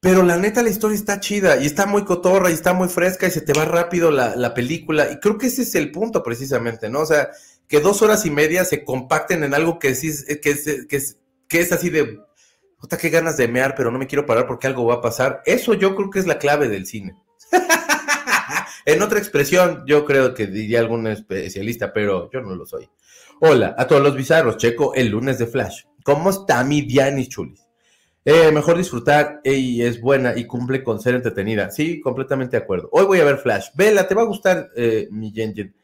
[0.05, 3.25] Pero la neta, la historia está chida y está muy cotorra y está muy fresca
[3.25, 5.11] y se te va rápido la, la película.
[5.11, 6.99] Y creo que ese es el punto precisamente, ¿no?
[6.99, 7.31] O sea,
[7.67, 11.17] que dos horas y media se compacten en algo que, sí, que, es, que, es,
[11.47, 12.19] que es así de,
[12.79, 15.41] puta, qué ganas de mear, pero no me quiero parar porque algo va a pasar.
[15.43, 17.15] Eso yo creo que es la clave del cine.
[18.85, 22.87] en otra expresión, yo creo que diría algún especialista, pero yo no lo soy.
[23.41, 25.85] Hola a todos los bizarros, checo el lunes de Flash.
[26.03, 27.64] ¿Cómo está mi Dianis Chulis?
[28.27, 31.69] Eh, mejor disfrutar y es buena y cumple con ser entretenida.
[31.69, 32.89] Sí, completamente de acuerdo.
[32.91, 33.67] Hoy voy a ver Flash.
[33.75, 35.75] Vela, te va a gustar eh, mi Yen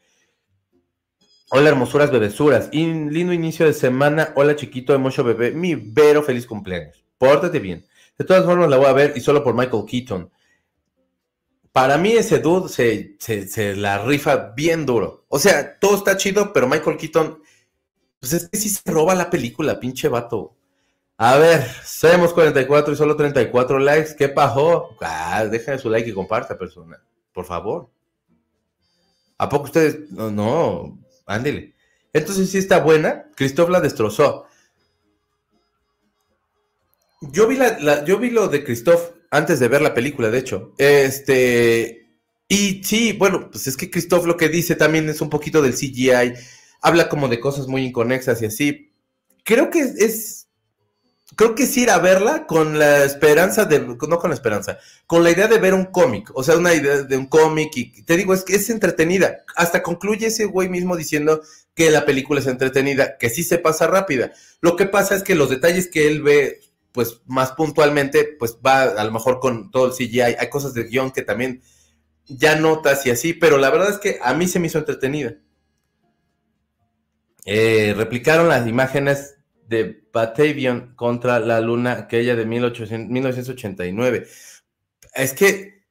[1.50, 2.68] Hola, hermosuras bebesuras.
[2.72, 4.32] lindo inicio de semana.
[4.34, 5.52] Hola, chiquito de Mocho Bebé.
[5.52, 7.04] Mi Vero, feliz cumpleaños.
[7.16, 7.86] Pórtate bien.
[8.18, 10.28] De todas formas, la voy a ver y solo por Michael Keaton.
[11.70, 15.26] Para mí, ese dude se, se la rifa bien duro.
[15.28, 17.40] O sea, todo está chido, pero Michael Keaton,
[18.18, 20.56] pues es que sí se roba la película, pinche vato.
[21.18, 24.16] A ver, somos 44 y solo 34 likes.
[24.16, 24.96] ¿Qué pasó?
[25.00, 27.00] Ah, déjenme su like y comparta, persona.
[27.32, 27.90] Por favor.
[29.38, 30.10] ¿A poco ustedes?
[30.10, 31.74] No, no, ándele.
[32.12, 33.30] Entonces sí está buena.
[33.34, 34.46] Christoph la destrozó.
[37.20, 40.74] Yo vi, la, yo vi lo de Christoph antes de ver la película, de hecho.
[40.78, 42.08] Este.
[42.48, 45.74] Y sí, bueno, pues es que Christoph lo que dice también es un poquito del
[45.74, 46.34] CGI.
[46.82, 48.92] Habla como de cosas muy inconexas y así.
[49.44, 50.41] Creo que es
[51.36, 55.22] creo que es ir a verla con la esperanza de, no con la esperanza, con
[55.22, 58.16] la idea de ver un cómic, o sea, una idea de un cómic y te
[58.16, 59.44] digo, es que es entretenida.
[59.56, 61.42] Hasta concluye ese güey mismo diciendo
[61.74, 64.32] que la película es entretenida, que sí se pasa rápida.
[64.60, 66.60] Lo que pasa es que los detalles que él ve,
[66.92, 70.84] pues más puntualmente, pues va a lo mejor con todo el CGI, hay cosas de
[70.84, 71.62] guion que también
[72.26, 75.34] ya notas y así, pero la verdad es que a mí se me hizo entretenida.
[77.44, 79.36] Eh, replicaron las imágenes
[79.72, 84.28] de Batavian contra la luna, aquella de 1989.
[85.14, 85.82] Es que,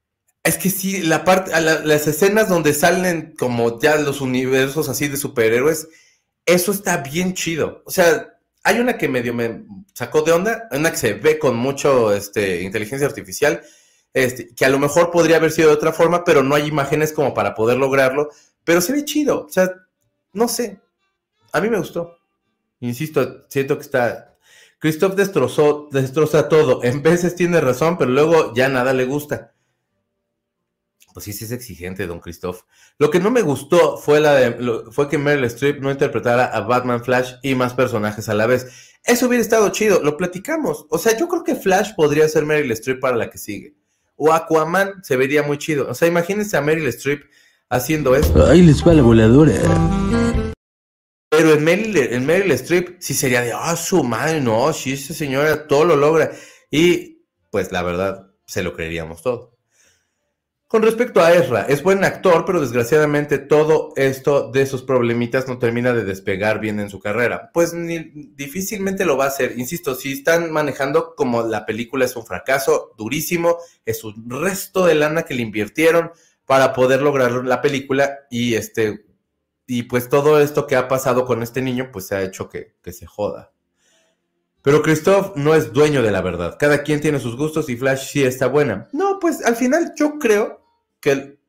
[0.43, 5.17] es que sí, la parte, las escenas donde salen como ya los universos así de
[5.17, 5.89] superhéroes,
[6.45, 7.83] eso está bien chido.
[7.85, 11.55] O sea, hay una que medio me sacó de onda, una que se ve con
[11.57, 13.61] mucho este, inteligencia artificial,
[14.13, 17.13] este, que a lo mejor podría haber sido de otra forma, pero no hay imágenes
[17.13, 18.29] como para poder lograrlo,
[18.63, 19.45] pero se ve chido.
[19.45, 19.71] O sea,
[20.33, 20.79] no sé,
[21.51, 22.20] a mí me gustó.
[22.81, 24.37] Insisto, siento que está.
[24.79, 26.83] Christoph destrozó, destroza todo.
[26.83, 29.53] En veces tiene razón, pero luego ya nada le gusta.
[31.13, 32.61] Pues sí, sí es exigente, don Christoph.
[32.97, 36.61] Lo que no me gustó fue, la de, fue que Meryl Streep no interpretara a
[36.61, 38.95] Batman Flash y más personajes a la vez.
[39.03, 40.85] Eso hubiera estado chido, lo platicamos.
[40.89, 43.75] O sea, yo creo que Flash podría ser Meryl Streep para la que sigue.
[44.15, 45.89] O Aquaman se vería muy chido.
[45.89, 47.23] O sea, imagínense a Meryl Streep
[47.69, 48.47] haciendo esto.
[48.47, 49.59] Ahí les va la voladora.
[51.31, 55.13] Pero en Meryl, en Meryl Streep sí sería de, ah, su madre, no, si esa
[55.13, 56.33] señora todo lo logra.
[56.69, 59.57] Y pues la verdad, se lo creeríamos todo.
[60.67, 65.57] Con respecto a Ezra, es buen actor, pero desgraciadamente todo esto de sus problemitas no
[65.57, 67.49] termina de despegar bien en su carrera.
[67.53, 69.57] Pues ni, difícilmente lo va a hacer.
[69.57, 74.95] Insisto, si están manejando como la película es un fracaso durísimo, es un resto de
[74.95, 76.11] lana que le invirtieron
[76.45, 79.05] para poder lograr la película y este
[79.73, 82.75] y pues todo esto que ha pasado con este niño, pues se ha hecho que,
[82.91, 83.53] se joda.
[84.61, 86.57] Pero Christoph no es dueño de la verdad.
[86.59, 88.89] Cada quien tiene sus gustos y Flash sí está buena.
[88.91, 90.61] No, pues al final yo creo
[90.99, 91.39] que,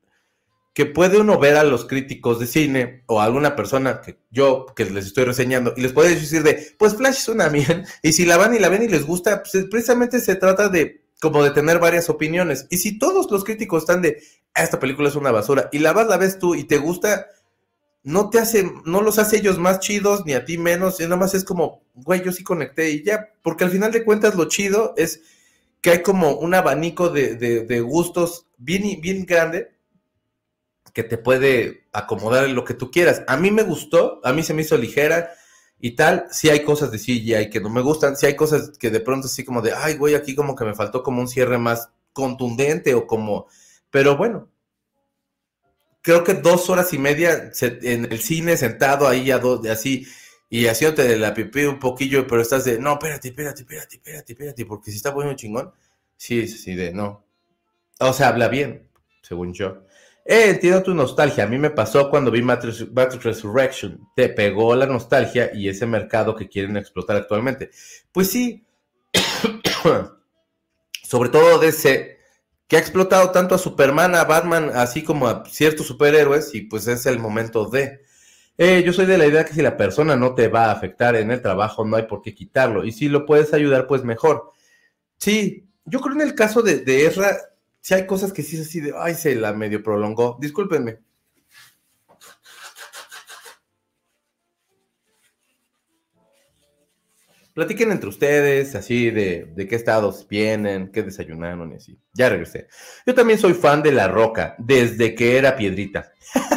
[0.73, 4.67] que puede uno ver a los críticos de cine o a alguna persona que yo
[4.73, 7.83] que les estoy reseñando y les puede decir de, pues Flash es una bien.
[8.01, 11.03] Y si la van y la ven y les gusta, pues precisamente se trata de
[11.19, 12.67] como de tener varias opiniones.
[12.69, 14.23] Y si todos los críticos están de,
[14.55, 17.27] esta película es una basura y la vas, la ves tú y te gusta,
[18.03, 21.15] no te hace, no los hace ellos más chidos, ni a ti menos, y nada
[21.15, 24.45] más es como, güey, yo sí conecté y ya, porque al final de cuentas lo
[24.49, 25.21] chido es
[25.81, 29.75] que hay como un abanico de, de, gustos bien, bien grande
[30.93, 33.23] que te puede acomodar en lo que tú quieras.
[33.27, 35.31] A mí me gustó, a mí se me hizo ligera
[35.79, 38.77] y tal, si hay cosas de sí hay que no me gustan, si hay cosas
[38.77, 41.27] que de pronto así como de, ay, güey, aquí como que me faltó como un
[41.27, 43.47] cierre más contundente o como,
[43.89, 44.49] pero bueno,
[46.03, 50.05] creo que dos horas y media en el cine sentado ahí a dos, así,
[50.49, 54.33] y haciéndote de la pipí un poquillo, pero estás de, no, espérate, espérate, espérate, espérate,
[54.33, 55.71] espérate, porque si está bueno chingón,
[56.15, 57.25] sí, sí, de, no.
[57.99, 58.87] O sea, habla bien,
[59.21, 59.83] según yo.
[60.25, 61.43] Eh, entiendo tu nostalgia.
[61.43, 63.99] A mí me pasó cuando vi Matrix, Resurrection.
[64.15, 67.71] Te pegó la nostalgia y ese mercado que quieren explotar actualmente.
[68.11, 68.65] Pues sí.
[71.03, 72.19] Sobre todo ese
[72.73, 76.87] que ha explotado tanto a Superman, a Batman, así como a ciertos superhéroes, y pues
[76.87, 78.01] es el momento de...
[78.57, 81.15] Eh, yo soy de la idea que si la persona no te va a afectar
[81.15, 82.83] en el trabajo, no hay por qué quitarlo.
[82.83, 84.53] Y si lo puedes ayudar, pues mejor.
[85.17, 87.37] Sí, yo creo en el caso de, Ezra,
[87.79, 90.39] si hay cosas que sí es así de, ay, se la medio prolongó.
[90.41, 90.97] Discúlpenme.
[97.53, 101.99] Platiquen entre ustedes, así de, de qué estados vienen, qué desayunaron y así.
[102.13, 102.67] Ya regresé.
[103.05, 106.11] Yo también soy fan de La Roca, desde que era piedrita.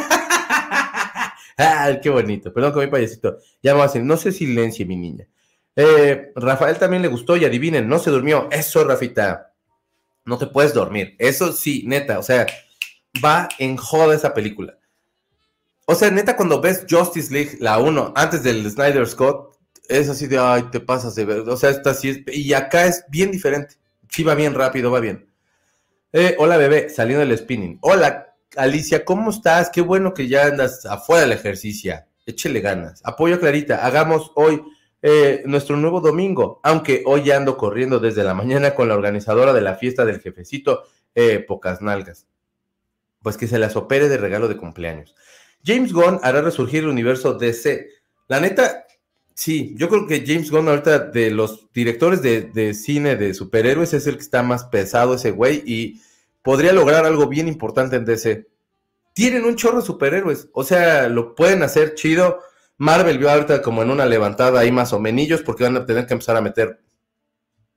[1.57, 2.53] Ay, qué bonito.
[2.53, 3.37] Perdón que mi payasito.
[3.63, 5.27] Ya me va a decir, no se silencie, mi niña.
[5.75, 8.47] Eh, Rafael también le gustó y adivinen, no se durmió.
[8.51, 9.53] Eso, Rafita.
[10.25, 11.15] No te puedes dormir.
[11.17, 12.19] Eso sí, neta.
[12.19, 12.45] O sea,
[13.23, 14.77] va en joda esa película.
[15.85, 19.56] O sea, neta, cuando ves Justice League, la 1, antes del Snyder Scott,
[19.87, 21.39] es así de, ay, te pasas de ver.
[21.39, 22.35] O sea, esta sí es.
[22.35, 23.75] Y acá es bien diferente.
[24.09, 25.29] Sí, va bien rápido, va bien.
[26.13, 27.79] Eh, hola, bebé, saliendo del spinning.
[27.81, 29.69] Hola, Alicia, ¿cómo estás?
[29.69, 31.95] Qué bueno que ya andas afuera del ejercicio.
[32.25, 33.01] Échele ganas.
[33.03, 33.85] Apoyo a Clarita.
[33.85, 34.61] Hagamos hoy
[35.01, 36.59] eh, nuestro nuevo domingo.
[36.63, 40.19] Aunque hoy ya ando corriendo desde la mañana con la organizadora de la fiesta del
[40.19, 40.83] jefecito,
[41.13, 42.27] eh, Pocas Nalgas.
[43.21, 45.15] Pues que se las opere de regalo de cumpleaños.
[45.63, 47.89] James Gunn hará resurgir el universo DC.
[48.27, 48.86] La neta,
[49.37, 54.07] Sí, yo creo que James Gunn ahorita de los directores de, cine de superhéroes es
[54.07, 56.01] el que está más pesado ese güey y
[56.41, 58.47] podría lograr algo bien importante en DC.
[59.13, 62.39] Tienen un chorro de superhéroes, o sea, lo pueden hacer chido.
[62.77, 66.07] Marvel vio ahorita como en una levantada ahí más o menos porque van a tener
[66.07, 66.81] que empezar a meter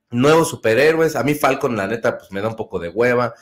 [0.09, 1.15] nuevos superhéroes.
[1.15, 3.35] A mí Falcon, la neta, pues me da un poco de hueva.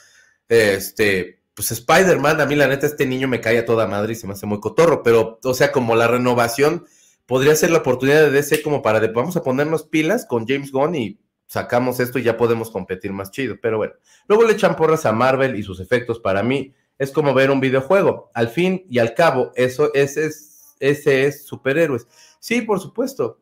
[0.49, 4.15] Este, pues Spider-Man, a mí la neta este niño me cae a toda madre y
[4.17, 6.86] se me hace muy cotorro, pero, o sea, como la renovación
[7.30, 10.72] podría ser la oportunidad de DC como para de, vamos a ponernos pilas con James
[10.72, 13.56] Gunn y sacamos esto y ya podemos competir más chido.
[13.62, 13.94] Pero bueno,
[14.28, 17.60] luego le echan porras a Marvel y sus efectos para mí es como ver un
[17.60, 18.32] videojuego.
[18.34, 22.08] Al fin y al cabo, eso ese es, ese es superhéroes.
[22.40, 23.40] Sí, por supuesto.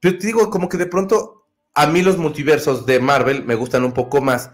[0.00, 3.84] Pero te digo, como que de pronto a mí los multiversos de Marvel me gustan
[3.84, 4.50] un poco más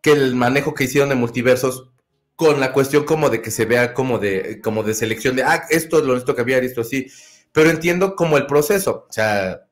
[0.00, 1.90] que el manejo que hicieron de multiversos
[2.36, 5.66] con la cuestión como de que se vea como de, como de selección de, ah,
[5.68, 7.08] esto es lo que había, esto así
[7.54, 9.62] pero entiendo como el proceso, o sea,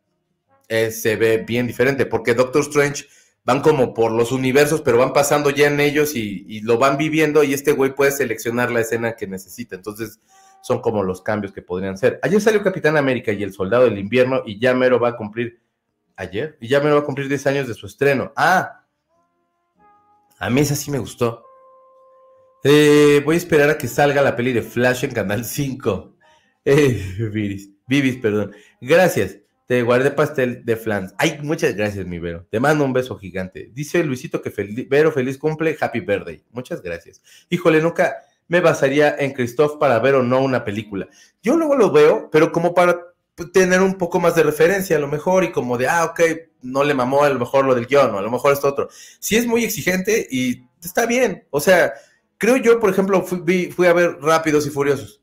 [0.69, 3.07] eh, se ve bien diferente, porque Doctor Strange
[3.45, 7.43] van como por los universos, pero van pasando ya en ellos y, lo van viviendo
[7.43, 10.21] y este güey puede seleccionar la escena que necesita, entonces
[10.63, 12.21] son como los cambios que podrían ser.
[12.23, 15.61] Ayer salió Capitán América y el Soldado del Invierno y ya mero va a cumplir,
[16.15, 18.33] ayer, y ya mero va a cumplir 10 años de su estreno.
[18.37, 18.85] Ah,
[20.39, 21.45] a mí esa sí me gustó.
[22.63, 26.11] Eh, voy a esperar a que salga la peli de Flash en Canal 5.
[26.65, 27.72] Eh, Viris.
[27.93, 28.53] Vivis, perdón.
[28.81, 29.37] Gracias.
[29.67, 31.15] Te guardé pastel de flans.
[31.19, 32.47] Ay, muchas gracias, mi Vero.
[32.51, 33.71] Te mando un beso gigante.
[33.75, 34.51] Dice Luisito que
[34.89, 36.43] Vero, feliz cumple, happy birthday.
[36.53, 37.23] Muchas gracias.
[37.51, 38.17] Híjole, nunca
[38.49, 41.07] me basaría en Christoph para ver o no una película.
[41.43, 42.99] Yo luego lo veo, pero como para
[43.53, 46.21] tener un poco más de referencia a lo mejor y como de, ah, ok,
[46.63, 48.89] no le mamó a lo mejor lo del guion o a lo mejor esto otro.
[49.19, 51.45] Si es muy exigente y está bien.
[51.51, 51.93] O sea,
[52.39, 55.22] creo yo, por ejemplo, fui, fui a ver Rápidos y Furiosos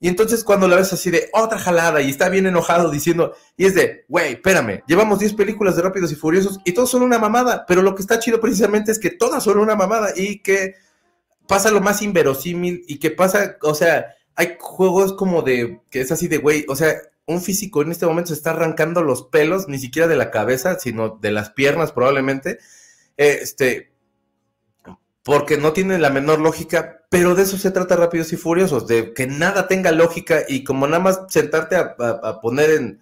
[0.00, 3.66] y entonces cuando la ves así de otra jalada y está bien enojado diciendo, y
[3.66, 7.18] es de, güey, espérame, llevamos 10 películas de Rápidos y Furiosos y todos son una
[7.18, 10.74] mamada, pero lo que está chido precisamente es que todas son una mamada y que
[11.48, 16.12] pasa lo más inverosímil y que pasa, o sea, hay juegos como de, que es
[16.12, 16.94] así de, güey, o sea,
[17.26, 20.78] un físico en este momento se está arrancando los pelos, ni siquiera de la cabeza,
[20.78, 22.58] sino de las piernas probablemente,
[23.16, 23.90] este,
[25.28, 29.12] porque no tiene la menor lógica, pero de eso se trata Rápidos y Furiosos, de
[29.12, 32.98] que nada tenga lógica y como nada más sentarte a, poner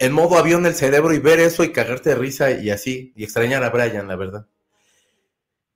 [0.00, 3.22] en, modo avión el cerebro y ver eso y cagarte de risa y así, y
[3.22, 4.48] extrañar a Brian, la verdad.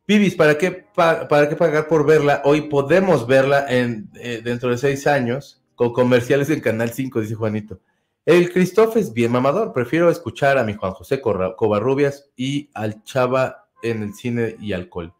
[0.09, 2.43] Vivis, ¿para qué, para qué pagar por verla?
[2.45, 7.37] Hoy podemos verla en, eh, dentro de seis años con comerciales en Canal 5, dice
[7.37, 7.79] Juanito.
[8.25, 13.69] El Christoph es bien mamador, prefiero escuchar a mi Juan José Covarrubias y al Chava
[13.85, 15.16] en el cine y alcohol.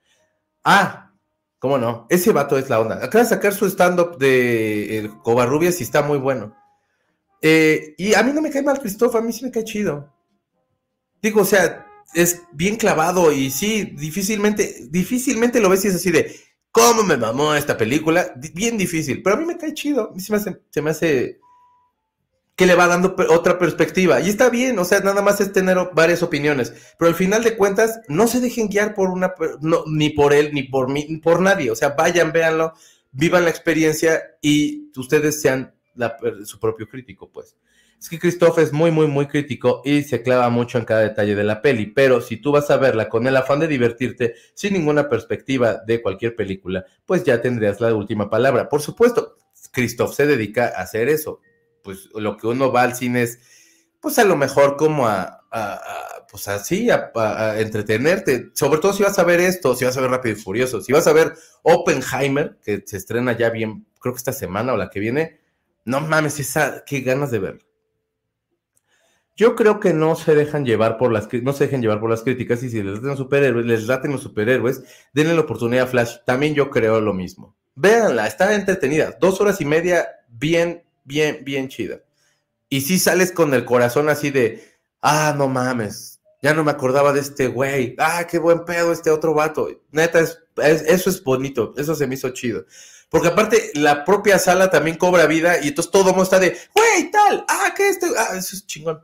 [0.69, 1.13] Ah,
[1.61, 2.09] ¿cómo no?
[2.11, 2.97] Ese vato es la onda.
[2.97, 6.57] Acaba de sacar su stand-up de el Covarrubias y está muy bueno.
[7.41, 10.13] Eh, y a mí no me cae mal Cristóbal, a mí sí me cae chido.
[11.23, 16.11] Digo, o sea, es bien clavado y sí, difícilmente, difícilmente lo ves y es así
[16.11, 16.35] de,
[16.73, 18.35] ¿cómo me mamó esta película?
[18.53, 20.91] Bien difícil, pero a mí me cae chido, a mí se me hace, se me
[20.91, 21.39] hace
[22.57, 24.21] que le va dando otra perspectiva.
[24.21, 26.73] Y está bien, o sea, nada más es tener varias opiniones.
[26.99, 29.35] Pero al final de cuentas, no se dejen guiar por una,
[29.87, 31.71] ni por él, ni por mí, por nadie.
[31.71, 32.73] O sea, vayan, véanlo,
[33.13, 35.75] vivan la experiencia y ustedes sean
[36.45, 37.57] su propio crítico, pues.
[38.01, 41.35] Es que Christoph es muy, muy, muy crítico y se clava mucho en cada detalle
[41.35, 44.75] de la peli, pero si tú vas a verla con el afán de divertirte, sin
[44.75, 48.69] ninguna perspectiva de cualquier película, pues ya tendrías la última palabra.
[48.69, 49.37] Por supuesto,
[49.73, 51.41] Christoph se dedica a hacer eso,
[51.87, 53.39] pues lo que uno va al cine es,
[54.01, 55.45] pues a lo mejor como a,
[56.29, 58.51] pues así, a, entretenerte.
[58.55, 60.93] Sobre todo si vas a ver esto, si vas a ver Rápido y Furioso, si
[60.93, 64.91] vas a ver Oppenheimer, que se estrena ya bien, creo que esta semana o la
[64.91, 65.41] que viene,
[65.85, 67.63] no mames, esa, qué ganas de verla.
[69.37, 72.23] Yo creo que no se dejan llevar por las no se dejen llevar por las
[72.23, 74.83] críticas y si les laten los superhéroes, les laten los superhéroes,
[75.13, 76.17] denle la oportunidad a Flash.
[76.25, 77.55] También yo creo lo mismo.
[77.75, 79.15] Véanla, está entretenida.
[79.21, 82.03] Dos horas y media, bien, bien, bien chida.
[82.69, 84.63] Y si sales con el corazón así de,
[85.01, 87.95] ah, no mames, ya no me acordaba de este güey.
[87.99, 89.69] Ah, qué buen pedo este otro vato.
[89.91, 92.67] Neta, es, eso es bonito, eso se me hizo chido.
[93.09, 96.57] Porque aparte, la propia sala también cobra vida y entonces todo el mundo está de,
[96.75, 98.07] güey, tal, ah, ¿qué este?
[98.19, 99.01] Ah, eso es chingón.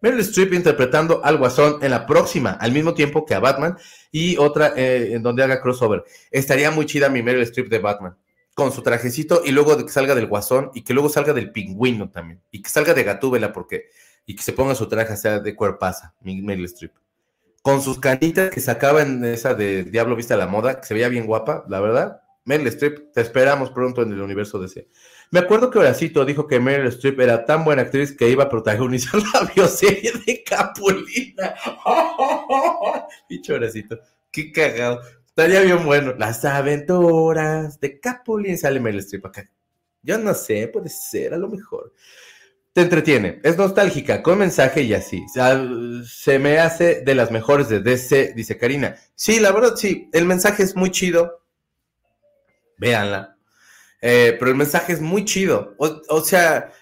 [0.00, 3.78] Meryl Streep interpretando al Guasón en la próxima, al mismo tiempo que a Batman,
[4.12, 6.04] y otra eh, en donde haga crossover.
[6.30, 8.14] Estaría muy chida mi Meryl Streep de Batman,
[8.54, 11.50] con su trajecito y luego de que salga del Guasón y que luego salga del
[11.50, 13.90] pingüino también, y que salga de Gatúbela porque,
[14.24, 16.92] y que se ponga su traje sea de cuerpaza, Meryl Streep.
[17.62, 20.94] Con sus canitas que sacaba en esa de Diablo Vista a la Moda, que se
[20.94, 22.20] veía bien guapa, la verdad.
[22.44, 24.88] Meryl Streep, te esperamos pronto en el universo ese.
[25.30, 28.48] Me acuerdo que Horacito dijo que Meryl Streep era tan buena actriz que iba a
[28.48, 31.54] protagonizar la bioserie de Capulina.
[33.28, 33.98] Dicho Horacito,
[34.30, 35.00] qué cagado.
[35.36, 36.14] Estaría bien bueno.
[36.16, 38.56] Las aventuras de Capulina.
[38.56, 39.50] Sale Meryl Streep acá.
[40.00, 41.92] Yo no sé, puede ser, a lo mejor.
[42.72, 45.24] Te entretiene, es nostálgica, con mensaje y así.
[46.06, 48.96] se me hace de las mejores de DC, dice Karina.
[49.16, 50.08] Sí, la verdad, sí.
[50.12, 51.42] El mensaje es muy chido.
[52.78, 53.36] Véanla
[54.00, 55.74] eh, pero el mensaje es muy chido.
[55.78, 56.72] O, sea.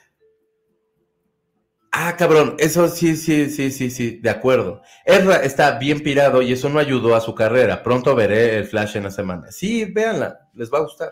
[1.95, 4.81] Ah, cabrón, eso sí, sí, sí, sí, sí, de acuerdo.
[5.05, 7.83] Ezra está bien pirado y eso no ayudó a su carrera.
[7.83, 9.53] Pronto veré el Flash en la semana.
[9.53, 11.11] Sí, véanla, les va a gustar.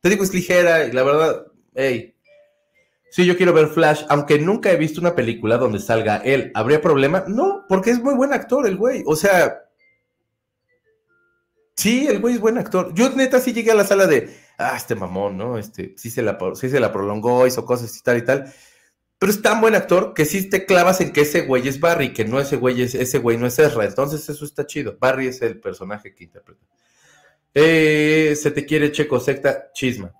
[0.00, 2.14] Te digo, es ligera y la verdad, hey.
[3.10, 6.52] Sí, yo quiero ver Flash, aunque nunca he visto una película donde salga él.
[6.54, 7.24] ¿Habría problema?
[7.26, 9.02] No, porque es muy buen actor el güey.
[9.06, 9.62] O sea,
[11.74, 12.92] sí, el güey es buen actor.
[12.92, 15.56] Yo neta sí llegué a la sala de, ah, este mamón, ¿no?
[15.56, 18.52] Este, sí se la, sí se la prolongó, hizo cosas y tal y tal.
[19.18, 22.12] Pero es tan buen actor que sí te clavas en que ese güey es Barry,
[22.12, 23.84] que no ese güey es, ese güey no es Ezra.
[23.84, 24.96] Entonces eso está chido.
[25.00, 26.64] Barry es el personaje que interpreta.
[27.52, 30.12] Eh, se te quiere Checo Secta, chisma.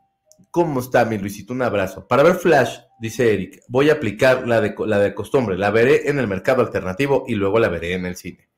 [0.51, 1.53] ¿Cómo está mi Luisito?
[1.53, 2.09] Un abrazo.
[2.09, 5.57] Para ver Flash, dice Eric, voy a aplicar la de, la de costumbre.
[5.57, 8.49] La veré en el mercado alternativo y luego la veré en el cine.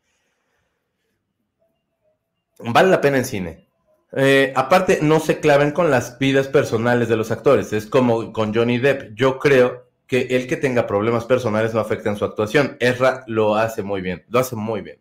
[2.60, 3.68] Vale la pena en cine.
[4.12, 7.74] Eh, aparte, no se claven con las vidas personales de los actores.
[7.74, 9.14] Es como con Johnny Depp.
[9.14, 12.76] Yo creo que el que tenga problemas personales no afecta en su actuación.
[12.80, 14.24] Ezra lo hace muy bien.
[14.28, 14.98] Lo hace muy bien.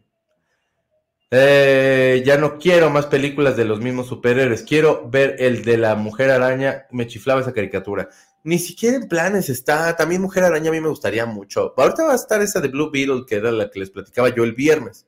[1.32, 4.62] Eh, ya no quiero más películas de los mismos superhéroes.
[4.62, 6.86] Quiero ver el de la Mujer Araña.
[6.92, 8.08] Me chiflaba esa caricatura.
[8.44, 9.96] Ni siquiera en planes está.
[9.96, 11.74] También Mujer Araña a mí me gustaría mucho.
[11.76, 14.44] Ahorita va a estar esa de Blue Beetle, que era la que les platicaba yo
[14.44, 15.08] el viernes.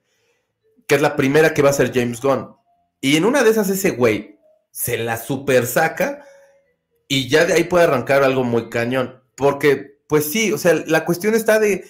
[0.87, 2.55] Que es la primera que va a ser James Gunn.
[3.01, 4.39] Y en una de esas ese güey
[4.71, 6.25] se la super saca
[7.07, 9.21] y ya de ahí puede arrancar algo muy cañón.
[9.35, 11.85] Porque, pues sí, o sea, la cuestión está de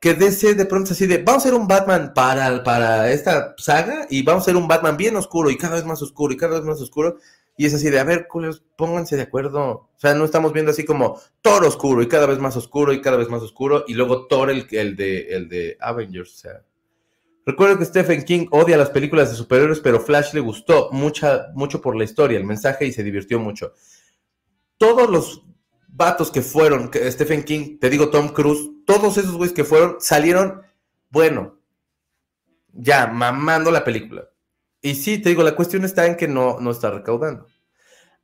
[0.00, 3.54] que DC de pronto es así de, vamos a hacer un Batman para, para esta
[3.58, 6.36] saga y vamos a hacer un Batman bien oscuro y cada vez más oscuro y
[6.36, 7.18] cada vez más oscuro.
[7.56, 9.60] Y es así de, a ver, culos, pónganse de acuerdo.
[9.62, 13.00] O sea, no estamos viendo así como Thor oscuro y cada vez más oscuro y
[13.00, 16.34] cada vez más oscuro y luego Thor el, el, de, el de Avengers.
[16.34, 16.64] O sea,
[17.46, 21.80] Recuerdo que Stephen King odia las películas de superhéroes, pero Flash le gustó mucha, mucho
[21.80, 23.74] por la historia, el mensaje y se divirtió mucho.
[24.76, 25.44] Todos los
[25.92, 30.62] vatos que fueron, Stephen King, te digo Tom Cruise, todos esos güeyes que fueron salieron,
[31.10, 31.58] bueno,
[32.72, 34.28] ya, mamando la película.
[34.80, 37.46] Y sí, te digo, la cuestión está en que no, no está recaudando.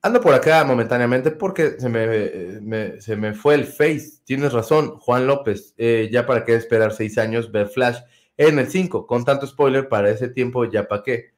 [0.03, 4.21] Ando por acá momentáneamente porque se me, se me fue el face.
[4.25, 5.75] Tienes razón, Juan López.
[5.77, 7.99] Eh, ya para qué esperar seis años ver Flash
[8.37, 11.33] en el 5, con tanto spoiler para ese tiempo, ya para qué.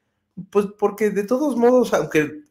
[0.49, 2.41] Pues porque de todos modos, aunque,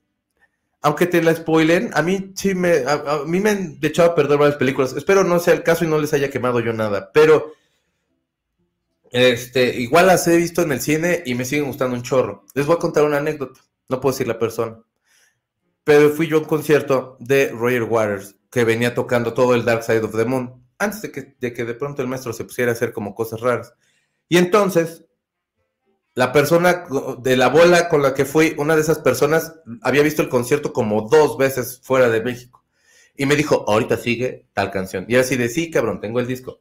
[0.80, 4.38] aunque te la spoilen, a mí sí me, a, mí me han echado a perder
[4.38, 4.94] varias películas.
[4.94, 7.52] Espero no sea el caso y no les haya quemado yo nada, pero
[9.10, 12.44] este, igual las he visto en el cine y me siguen gustando un chorro.
[12.54, 14.78] Les voy a contar una anécdota, no puedo decir la persona.
[15.82, 19.82] Pero fui yo a un concierto de Roger Waters que venía tocando todo el Dark
[19.82, 22.70] Side of the Moon, antes de que, de que de pronto el maestro se pusiera
[22.70, 23.74] a hacer como cosas raras.
[24.28, 25.04] Y entonces,
[26.18, 26.84] la persona
[27.20, 30.72] de la bola con la que fui, una de esas personas, había visto el concierto
[30.72, 32.64] como dos veces fuera de México.
[33.14, 35.06] Y me dijo, ahorita sigue tal canción.
[35.06, 36.60] Y así de, sí, cabrón, tengo el disco.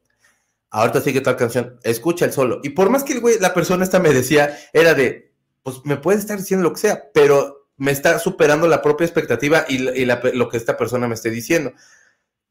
[0.70, 2.60] Ahorita sigue tal canción, escucha el solo.
[2.62, 5.34] Y por más que el güey, la persona esta me decía, era de,
[5.64, 9.66] pues me puede estar diciendo lo que sea, pero me está superando la propia expectativa
[9.68, 11.74] y, lo que esta persona me esté diciendo.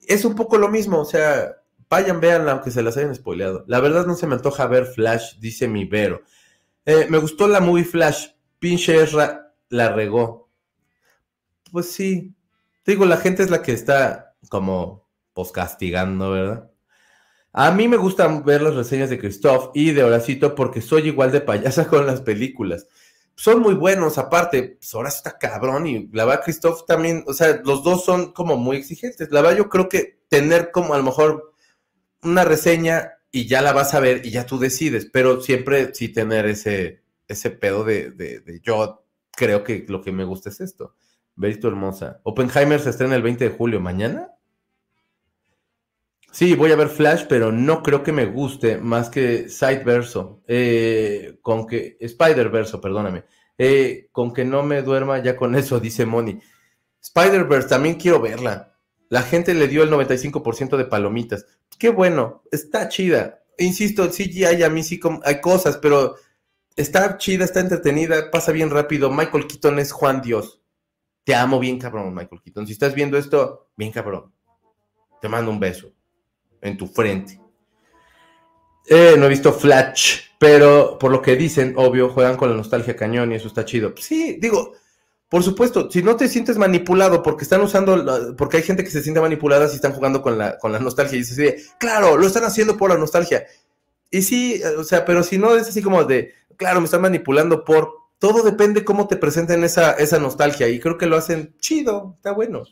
[0.09, 1.55] Es un poco lo mismo, o sea,
[1.89, 3.65] Vayan, véanla, aunque se las hayan spoileado.
[3.69, 6.23] La verdad no se me antoja ver Flash, dice mi Vero.
[6.87, 8.29] Eh, me gustó la movie Flash.
[8.59, 10.49] Pinche Ezra la regó.
[11.71, 12.35] Pues sí.
[12.87, 16.71] Digo, la gente es la que está como pues castigando, ¿verdad?
[17.53, 21.33] A mí me gustan ver las reseñas de Christoph y de Horacito porque soy igual
[21.33, 22.87] de payasa con las películas.
[23.35, 27.61] Son muy buenos, aparte, pues Horacio está cabrón y la verdad Christoph también, o sea,
[27.65, 29.31] los dos son como muy exigentes.
[29.31, 31.53] La verdad yo creo que tener como a lo mejor
[32.23, 36.09] una reseña y ya la vas a ver y ya tú decides, pero siempre sí
[36.09, 40.95] tener ese, ese pedo de, de, yo creo que lo que me gusta es esto.
[41.35, 42.21] Verito hermosa.
[42.25, 44.33] Oppenheimer se estrena el 20 de julio, ¿mañana?
[46.33, 50.43] Sí, voy a ver Flash, pero no creo que me guste más que Side Verso.
[50.47, 51.97] Eh, con que.
[52.01, 53.25] Spider Verso, perdóname.
[53.59, 56.41] Eh, con que no me duerma ya con eso, dice Moni.
[57.01, 58.77] Spider-Verse, también quiero verla.
[59.09, 61.47] La gente le dio el 95% de palomitas.
[61.79, 63.43] Qué bueno, está chida.
[63.59, 66.17] Insisto, sí, hay a mí sí hay cosas, pero
[66.75, 69.11] está chida, está entretenida, pasa bien rápido.
[69.11, 70.61] Michael Keaton es Juan Dios.
[71.25, 72.67] Te amo bien cabrón, Michael Keaton.
[72.67, 74.33] Si estás viendo esto, bien cabrón.
[75.21, 75.93] Te mando un beso
[76.61, 77.41] en tu frente.
[78.89, 82.95] Eh, no he visto Flash, pero por lo que dicen, obvio, juegan con la nostalgia
[82.95, 83.93] cañón y eso está chido.
[83.97, 84.75] Sí, digo,
[85.29, 89.03] por supuesto, si no te sientes manipulado porque están usando, porque hay gente que se
[89.03, 92.45] siente manipulada si están jugando con la, con la nostalgia y dices, claro, lo están
[92.45, 93.45] haciendo por la nostalgia.
[94.11, 97.65] Y sí, o sea, pero si no es así como de, claro, me están manipulando
[97.65, 102.15] por, todo depende cómo te presenten esa, esa nostalgia y creo que lo hacen chido,
[102.17, 102.65] está bueno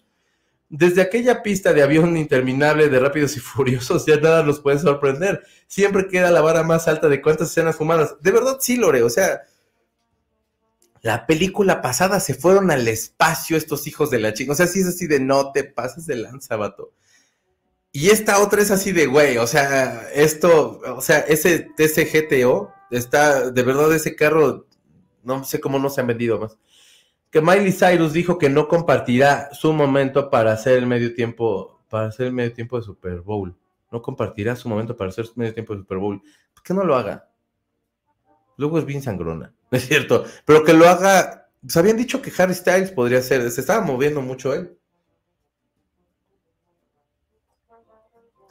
[0.77, 5.45] desde aquella pista de avión interminable de Rápidos y Furiosos ya nada nos puede sorprender.
[5.67, 8.17] Siempre queda la vara más alta de cuántas escenas fumadas.
[8.21, 9.43] De verdad, sí, Lore, o sea,
[11.05, 14.51] la película pasada se fueron al espacio estos hijos de la chica.
[14.51, 16.93] O sea, sí es así de no te pases de lanza, vato.
[17.93, 23.53] Y esta otra es así de, güey, o sea, esto, o sea, ese TCGTO está,
[23.53, 24.67] de verdad, ese carro,
[25.23, 26.59] no sé cómo no se han vendido más
[27.35, 32.07] que Miley Cyrus dijo que no compartirá su momento para hacer el medio tiempo, para
[32.07, 33.57] hacer el medio tiempo de Super Bowl.
[33.91, 36.23] No compartirá su momento para hacer el medio tiempo de Super Bowl.
[36.55, 37.29] ¿Por qué no lo haga?
[38.57, 40.25] Luego es bien sangrona, es cierto.
[40.45, 41.49] Pero que lo haga.
[41.67, 43.51] Se habían dicho que Harry Styles podría ser.
[43.51, 44.77] Se estaba moviendo mucho él.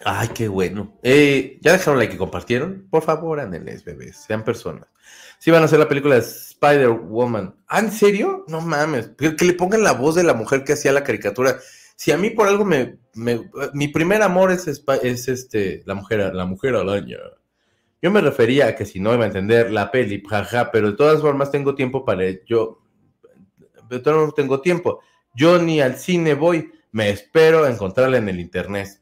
[0.06, 0.98] Ay, qué bueno.
[1.02, 2.88] Eh, ¿Ya dejaron like y compartieron?
[2.90, 4.18] Por favor, ándenles, bebés.
[4.18, 4.88] Sean personas.
[5.40, 7.56] Si van a hacer la película de Spider-Woman.
[7.68, 8.46] ¿Ah, en serio?
[8.48, 9.12] No mames.
[9.18, 11.58] Que, le pongan la voz de la mujer que hacía la caricatura.
[11.96, 12.98] Si a mí por algo me.
[13.14, 15.84] mi primer amor es, es este.
[15.86, 17.18] La mujer, la mujer araña.
[18.04, 20.98] Yo me refería a que si no iba a entender la peli, jaja, pero de
[20.98, 22.26] todas formas tengo tiempo para.
[22.46, 22.82] Yo.
[23.90, 25.00] De todas formas tengo tiempo.
[25.34, 26.70] Yo ni al cine voy.
[26.92, 29.02] Me espero encontrarla en el internet.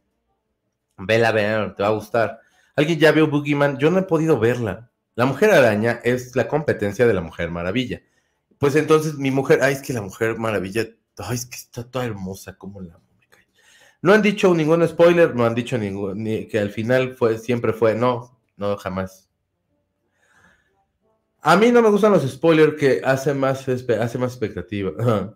[0.98, 2.40] Vela a ver, te va a gustar.
[2.76, 3.80] ¿Alguien ya vio Boogeyman?
[3.80, 4.92] Yo no he podido verla.
[5.16, 8.04] La mujer araña es la competencia de la mujer maravilla.
[8.60, 10.86] Pues entonces mi mujer, ay, es que la mujer maravilla,
[11.18, 13.00] ay, es que está toda hermosa como la
[14.04, 17.72] no han dicho ningún spoiler, no han dicho ningún, ni que al final fue, siempre
[17.72, 19.28] fue, no, no, jamás.
[21.44, 24.92] A mí no me gustan los spoilers que hace más, hace más expectativa.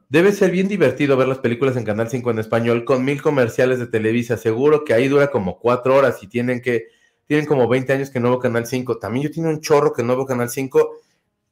[0.07, 3.79] Debe ser bien divertido ver las películas en Canal 5 en español con mil comerciales
[3.79, 4.37] de Televisa.
[4.37, 6.89] Seguro que ahí dura como cuatro horas y tienen que,
[7.25, 8.99] tienen como 20 años que no veo Canal 5.
[8.99, 10.99] También yo tengo un chorro que no veo Canal 5.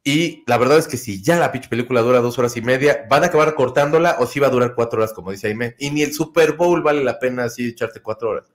[0.04, 3.06] Y la verdad es que si ya la pitch película dura dos horas y media,
[3.10, 5.74] van a acabar cortándola o si va a durar cuatro horas, como dice Aime.
[5.80, 8.53] Y ni el Super Bowl vale la pena así echarte cuatro horas.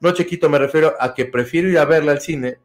[0.00, 2.58] No, chiquito, me refiero a que prefiero ir a verla al cine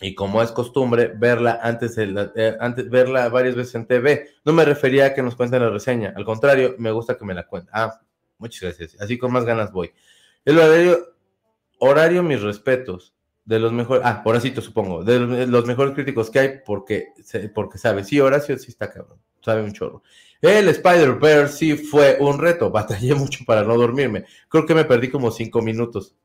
[0.00, 4.28] y como es costumbre, verla antes, de eh, antes verla varias veces en TV.
[4.44, 7.34] No me refería a que nos cuenten la reseña, al contrario, me gusta que me
[7.34, 7.70] la cuenten.
[7.72, 8.00] Ah,
[8.38, 9.00] muchas gracias.
[9.00, 9.92] Así con más ganas voy.
[10.44, 11.14] El horario,
[11.78, 13.12] horario mis respetos.
[13.46, 17.08] De los mejores, ah, Horacito supongo, de los mejores críticos que hay porque,
[17.54, 20.02] porque sabe, sí, Horacio sí está cabrón, sabe un chorro.
[20.40, 25.10] El Spider-Bear sí fue un reto, batallé mucho para no dormirme, creo que me perdí
[25.10, 26.16] como cinco minutos.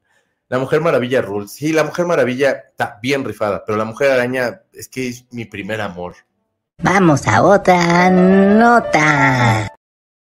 [0.49, 1.51] La Mujer Maravilla rules.
[1.51, 5.45] Sí, la Mujer Maravilla está bien rifada, pero la Mujer Araña es que es mi
[5.45, 6.15] primer amor.
[6.81, 9.71] Vamos a otra nota.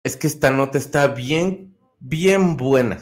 [0.04, 2.98] Es que esta nota está bien, bien buena.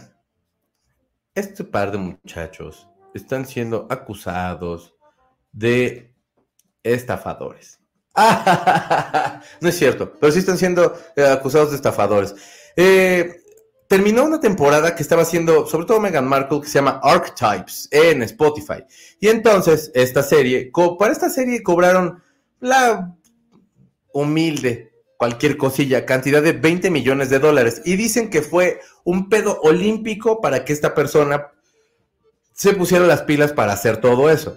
[1.35, 4.95] Este par de muchachos están siendo acusados
[5.51, 6.15] de
[6.85, 7.81] estafadores.
[9.61, 12.37] no es cierto, pero sí están siendo eh, acusados de estafadores.
[12.77, 13.40] Eh,
[13.91, 18.23] terminó una temporada que estaba haciendo, sobre todo Meghan Markle, que se llama Archetypes en
[18.23, 18.85] Spotify.
[19.19, 22.23] Y entonces, esta serie, para esta serie cobraron
[22.61, 23.17] la
[24.13, 27.83] humilde, cualquier cosilla, cantidad de 20 millones de dólares.
[27.85, 31.49] Y dicen que fue un pedo olímpico para que esta persona
[32.53, 34.57] se pusieron las pilas para hacer todo eso.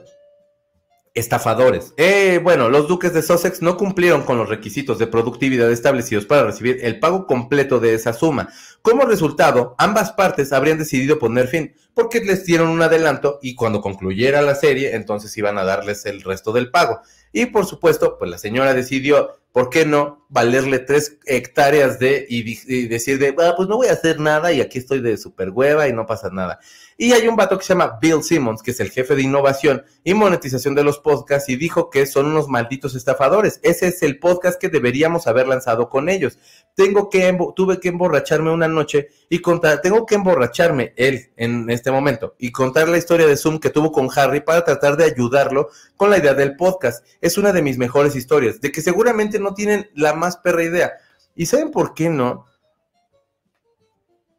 [1.15, 1.93] Estafadores.
[1.97, 6.43] Eh, bueno, los duques de Sussex no cumplieron con los requisitos de productividad establecidos para
[6.43, 8.49] recibir el pago completo de esa suma.
[8.81, 13.79] Como resultado, ambas partes habrían decidido poner fin, porque les dieron un adelanto y cuando
[13.79, 17.01] concluyera la serie, entonces iban a darles el resto del pago.
[17.31, 22.87] Y por supuesto, pues la señora decidió, ¿por qué no valerle tres hectáreas de y,
[22.87, 25.87] decir de, ah, pues no voy a hacer nada y aquí estoy de super hueva
[25.87, 26.59] y no pasa nada?
[26.97, 29.83] Y hay un vato que se llama Bill Simmons, que es el jefe de innovación
[30.03, 33.59] y monetización de los podcasts, y dijo que son unos malditos estafadores.
[33.63, 36.37] Ese es el podcast que deberíamos haber lanzado con ellos.
[36.75, 41.91] Tengo que, tuve que emborracharme una noche y contar, tengo que emborracharme él en este
[41.91, 45.69] momento y contar la historia de Zoom que tuvo con Harry para tratar de ayudarlo
[45.97, 47.05] con la idea del podcast.
[47.21, 50.93] Es una de mis mejores historias, de que seguramente no tienen la más perra idea.
[51.35, 52.45] ¿Y saben por qué no?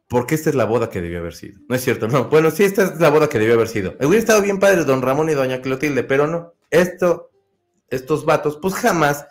[0.07, 1.59] porque esta es la boda que debió haber sido.
[1.67, 2.25] No es cierto, no.
[2.29, 3.95] Bueno, sí, esta es la boda que debió haber sido.
[3.99, 6.53] Hubiera estado bien padre don Ramón y doña Clotilde, pero no.
[6.69, 7.31] Esto,
[7.89, 9.25] estos vatos, pues jamás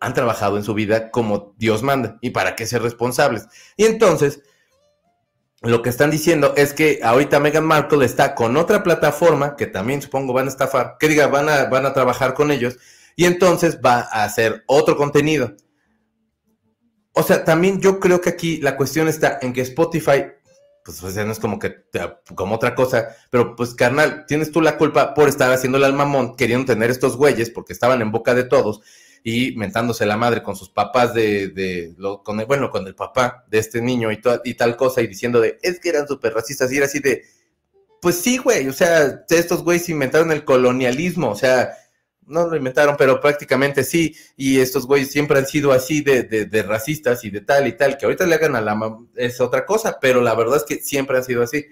[0.00, 2.18] han trabajado en su vida como Dios manda.
[2.20, 3.46] ¿Y para qué ser responsables?
[3.76, 4.42] Y entonces,
[5.62, 10.02] lo que están diciendo es que ahorita Meghan Markle está con otra plataforma que también
[10.02, 12.76] supongo van a estafar, que diga, van a, van a trabajar con ellos,
[13.16, 15.56] y entonces va a hacer otro contenido.
[17.14, 20.24] O sea, también yo creo que aquí la cuestión está en que Spotify,
[20.84, 21.84] pues no es como que,
[22.34, 26.36] como otra cosa, pero pues carnal, tienes tú la culpa por estar haciéndole al mamón,
[26.36, 28.80] queriendo tener estos güeyes, porque estaban en boca de todos,
[29.24, 31.94] y mentándose la madre con sus papás de,
[32.24, 35.40] con el, bueno, con el papá de este niño y, y tal cosa, y diciendo
[35.40, 37.22] de, es que eran súper racistas, y era así de,
[38.00, 41.72] pues sí, güey, o sea, estos güeyes inventaron el colonialismo, o sea,
[42.32, 46.62] no lo inventaron, pero prácticamente sí, y estos güeyes siempre han sido así de, de,
[46.62, 49.98] racistas y de tal y tal, que ahorita le hagan a la es otra cosa,
[50.00, 51.66] pero la verdad es que siempre han sido así.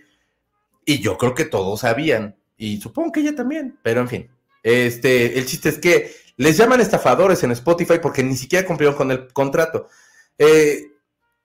[0.84, 4.30] Y yo creo que todos sabían, y supongo que ella también, pero en fin.
[4.62, 9.10] Este, el chiste es que les llaman estafadores en Spotify porque ni siquiera cumplieron con
[9.10, 9.88] el contrato.
[10.38, 10.90] Eh,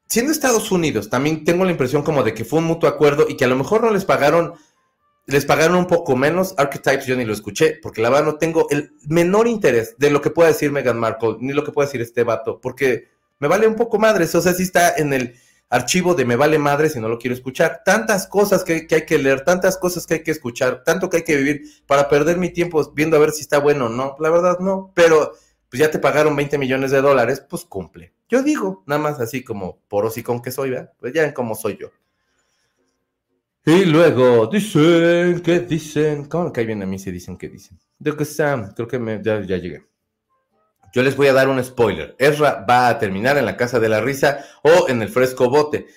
[0.08, 3.36] siendo Estados Unidos, también tengo la impresión como de que fue un mutuo acuerdo y
[3.36, 4.54] que a lo mejor no les pagaron
[5.28, 6.54] les pagaron un poco menos.
[6.58, 10.22] Archetypes yo ni lo escuché, porque la verdad no tengo el menor interés de lo
[10.22, 13.10] que pueda decir Meghan Markle, ni lo que pueda decir este vato, porque
[13.40, 14.34] me vale un poco madres.
[14.36, 15.36] O sea, si está en el
[15.70, 17.82] archivo de me vale madres si no lo quiero escuchar.
[17.84, 21.24] Tantas cosas que, hay que leer, tantas cosas que hay que escuchar, tanto que hay
[21.24, 24.16] que vivir para perder mi tiempo viendo a ver si está bueno o no.
[24.20, 25.34] La verdad no, pero
[25.70, 28.14] pues ya te pagaron 20 millones de dólares, pues cumple.
[28.30, 30.94] Yo digo, nada más así como por con que soy, ¿verdad?
[31.00, 31.90] Pues ya cómo soy yo.
[33.66, 36.26] Y luego dicen que dicen.
[36.26, 37.80] ¿Cómo que viene a mí si dicen que dicen?
[37.98, 39.84] De que Sam, creo que me, ya, llegué.
[40.94, 42.16] Yo les voy a dar un spoiler.
[42.20, 45.88] Ezra va a terminar en la casa de la risa o en el fresco bote.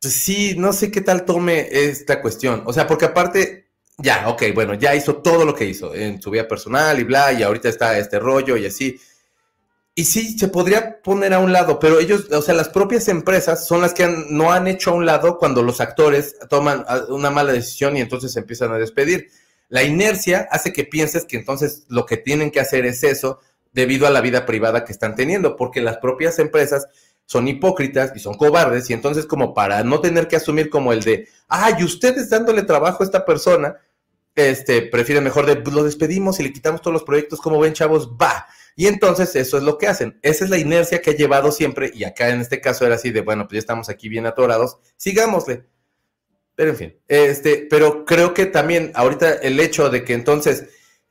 [0.00, 2.64] Pues sí, no sé qué tal tome esta cuestión.
[2.66, 6.30] O sea, porque aparte, ya, ok, bueno, ya hizo todo lo que hizo en su
[6.30, 9.00] vida personal y bla, y ahorita está este rollo y así.
[10.00, 13.66] Y sí, se podría poner a un lado, pero ellos, o sea, las propias empresas
[13.66, 17.28] son las que no han hecho a un lado cuando los actores toman ah, una
[17.28, 19.28] mala decisión y entonces se empiezan a despedir.
[19.68, 23.40] La inercia hace que pienses que entonces lo que tienen que hacer es eso
[23.74, 26.88] debido a la vida privada que están teniendo, porque las propias empresas
[27.26, 31.02] son hipócritas y son cobardes y entonces como para no tener que asumir como el
[31.02, 33.76] de, ay, ustedes dándole trabajo a esta persona,
[34.34, 38.12] este, prefieren mejor de, lo despedimos y le quitamos todos los proyectos, como ven chavos,
[38.12, 38.46] va
[38.80, 40.18] y entonces eso es lo que hacen.
[40.22, 43.10] Esa es la inercia que ha llevado siempre, y acá en este caso era así
[43.10, 45.66] de, bueno, pues ya estamos aquí bien atorados, sigámosle.
[46.54, 50.64] Pero en fin, este, pero creo que también ahorita el hecho de que entonces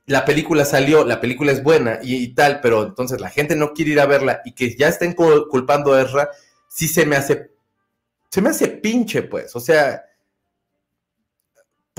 [0.08, 3.92] la película salió, la película es buena y, tal, pero entonces la gente no quiere
[3.92, 6.32] ir a verla y que ya estén culpando a Ezra,
[6.68, 7.52] sí se me hace,
[8.32, 10.06] se me hace pinche, pues, o sea,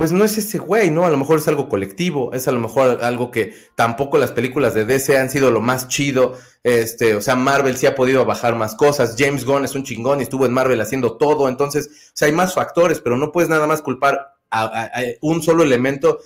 [0.01, 1.05] pues no es ese güey, ¿no?
[1.05, 4.73] A lo mejor es algo colectivo, es a lo mejor algo que tampoco las películas
[4.73, 8.57] de DC han sido lo más chido, este, o sea, Marvel sí ha podido bajar
[8.57, 12.13] más cosas, James Gunn es un chingón y estuvo en Marvel haciendo todo, entonces, o
[12.15, 14.91] sea, hay más factores, pero no puedes nada más culpar a,
[15.21, 16.21] un solo elemento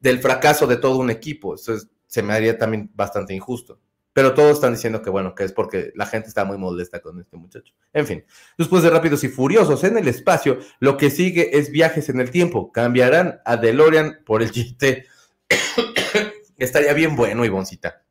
[0.00, 1.74] del fracaso de todo un equipo, eso
[2.08, 3.78] se me haría también bastante injusto.
[4.12, 7.20] Pero todos están diciendo que bueno, que es porque la gente está muy molesta con
[7.20, 7.72] este muchacho.
[7.92, 8.24] En fin,
[8.58, 12.30] después de Rápidos y Furiosos en el espacio, lo que sigue es viajes en el
[12.30, 12.72] tiempo.
[12.72, 15.06] Cambiarán a DeLorean por el GT.
[16.58, 18.02] Estaría bien bueno, Ivoncita.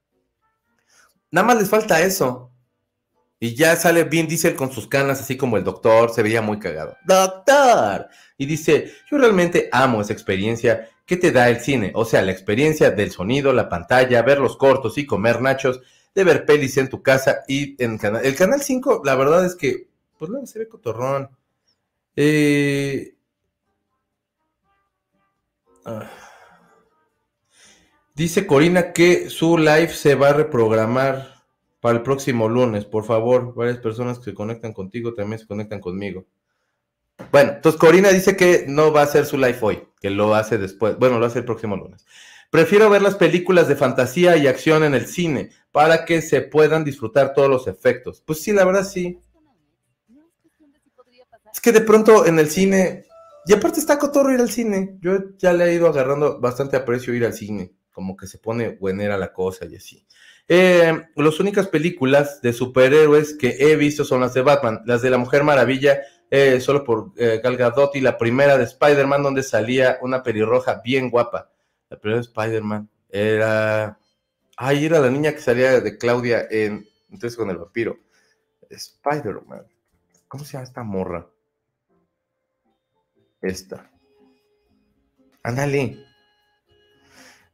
[1.32, 2.52] Nada más les falta eso.
[3.42, 6.60] Y ya sale Vin Diesel con sus canas, así como el doctor, se veía muy
[6.60, 6.98] cagado.
[7.06, 8.08] ¡Doctor!
[8.38, 12.32] Y dice, yo realmente amo esa experiencia que te da el cine, o sea, la
[12.32, 15.82] experiencia del sonido, la pantalla, ver los cortos y comer nachos,
[16.16, 18.26] de ver pelis en tu casa y en canal.
[18.26, 19.88] El canal 5, la verdad es que,
[20.18, 21.30] pues luego se ve cotorrón.
[22.16, 23.16] Eh,
[25.86, 26.10] Ah.
[28.14, 31.44] Dice Corina que su live se va a reprogramar
[31.80, 32.86] para el próximo lunes.
[32.86, 36.26] Por favor, varias personas que se conectan contigo también se conectan conmigo.
[37.32, 40.58] Bueno, entonces Corina dice que no va a hacer su live hoy, que lo hace
[40.58, 40.98] después.
[40.98, 42.06] Bueno, lo hace el próximo lunes.
[42.50, 46.84] Prefiero ver las películas de fantasía y acción en el cine para que se puedan
[46.84, 48.24] disfrutar todos los efectos.
[48.26, 49.20] Pues sí, la verdad sí.
[51.54, 53.06] Es que de pronto en el cine,
[53.46, 54.98] y aparte está cotorro ir al cine.
[55.00, 58.78] Yo ya le he ido agarrando bastante aprecio ir al cine, como que se pone
[58.78, 60.06] buenera la cosa y así.
[60.48, 65.12] Eh, las únicas películas de superhéroes que he visto son las de Batman, las de
[65.12, 69.44] la Mujer Maravilla, eh, solo por eh, Gal Gadot y la primera de Spider-Man donde
[69.44, 71.52] salía una pelirroja bien guapa.
[71.90, 73.98] La primera de Spider-Man era...
[74.56, 76.86] Ay, era la niña que salía de Claudia en...
[77.10, 77.98] Entonces con el vampiro.
[78.70, 79.66] Spider-Man.
[80.28, 81.28] ¿Cómo se llama esta morra?
[83.42, 83.90] Esta.
[85.42, 86.06] Ándale.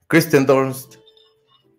[0.07, 0.95] Kristen Dunst.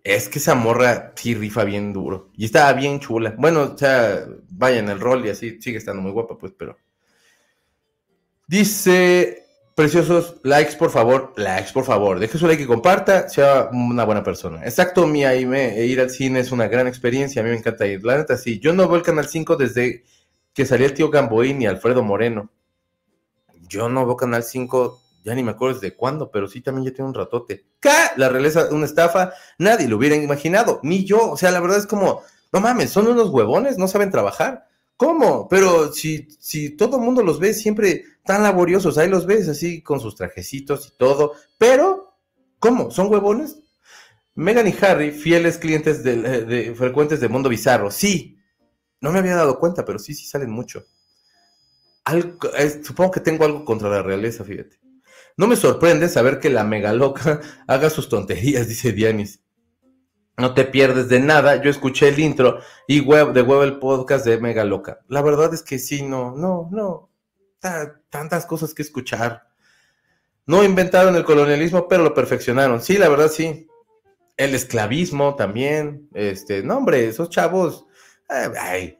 [0.03, 2.31] Es que esa morra sí rifa bien duro.
[2.35, 3.35] Y estaba bien chula.
[3.37, 6.77] Bueno, o sea, vaya en el rol y así sigue estando muy guapa, pues, pero.
[8.47, 9.43] Dice.
[9.75, 12.17] Preciosos, likes por favor, likes por favor.
[12.17, 14.63] Deje su like y comparta, sea una buena persona.
[14.63, 17.85] Exacto, Mía, y me, ir al cine es una gran experiencia, a mí me encanta
[17.85, 18.03] ir.
[18.03, 20.03] La neta, sí, yo no veo el Canal 5 desde
[20.51, 22.49] que salió el tío Gamboín y Alfredo Moreno.
[23.69, 26.93] Yo no veo Canal 5 ya ni me acuerdo desde cuándo, pero sí también ya
[26.93, 27.65] tiene un ratote.
[27.81, 27.91] ¿Qué?
[28.15, 31.31] La realeza, una estafa, nadie lo hubiera imaginado, ni yo.
[31.31, 32.21] O sea, la verdad es como,
[32.53, 34.67] no mames, son unos huevones, no saben trabajar.
[34.95, 35.47] ¿Cómo?
[35.49, 39.81] Pero si, si todo el mundo los ve siempre tan laboriosos, ahí los ves así
[39.81, 42.13] con sus trajecitos y todo, pero,
[42.59, 42.91] ¿cómo?
[42.91, 43.57] ¿Son huevones?
[44.35, 48.39] Megan y Harry, fieles clientes de, frecuentes de Mundo Bizarro, sí.
[49.01, 50.85] No me había dado cuenta, pero sí, sí salen mucho.
[52.83, 54.79] supongo que tengo algo contra la realeza, fíjate.
[55.37, 59.41] No me sorprende saber que la mega loca haga sus tonterías, dice Dianis.
[60.39, 61.61] No te pierdes de nada.
[61.63, 64.99] Yo escuché el intro y web, de web el podcast de Mega Loca.
[65.07, 67.09] La verdad es que sí, no, no, no.
[67.59, 69.47] Tantas cosas que escuchar.
[70.45, 72.81] No inventaron el colonialismo, pero lo perfeccionaron.
[72.81, 73.67] Sí, la verdad sí.
[74.37, 76.09] El esclavismo también.
[76.13, 77.85] Este, no, hombre, esos chavos.
[78.29, 78.97] Ay,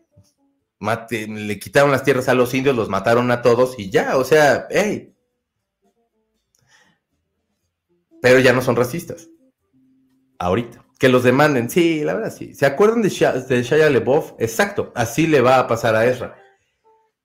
[1.27, 4.67] le quitaron las tierras a los indios, los mataron a todos y ya, o sea,
[4.69, 5.13] hey,
[8.21, 9.29] pero ya no son racistas.
[10.39, 10.83] Ahorita.
[10.99, 11.69] Que los demanden.
[11.69, 12.55] Sí, la verdad sí.
[12.55, 14.33] ¿Se acuerdan de, Shia, de?
[14.39, 14.91] Exacto.
[14.95, 16.35] Así le va a pasar a Ezra.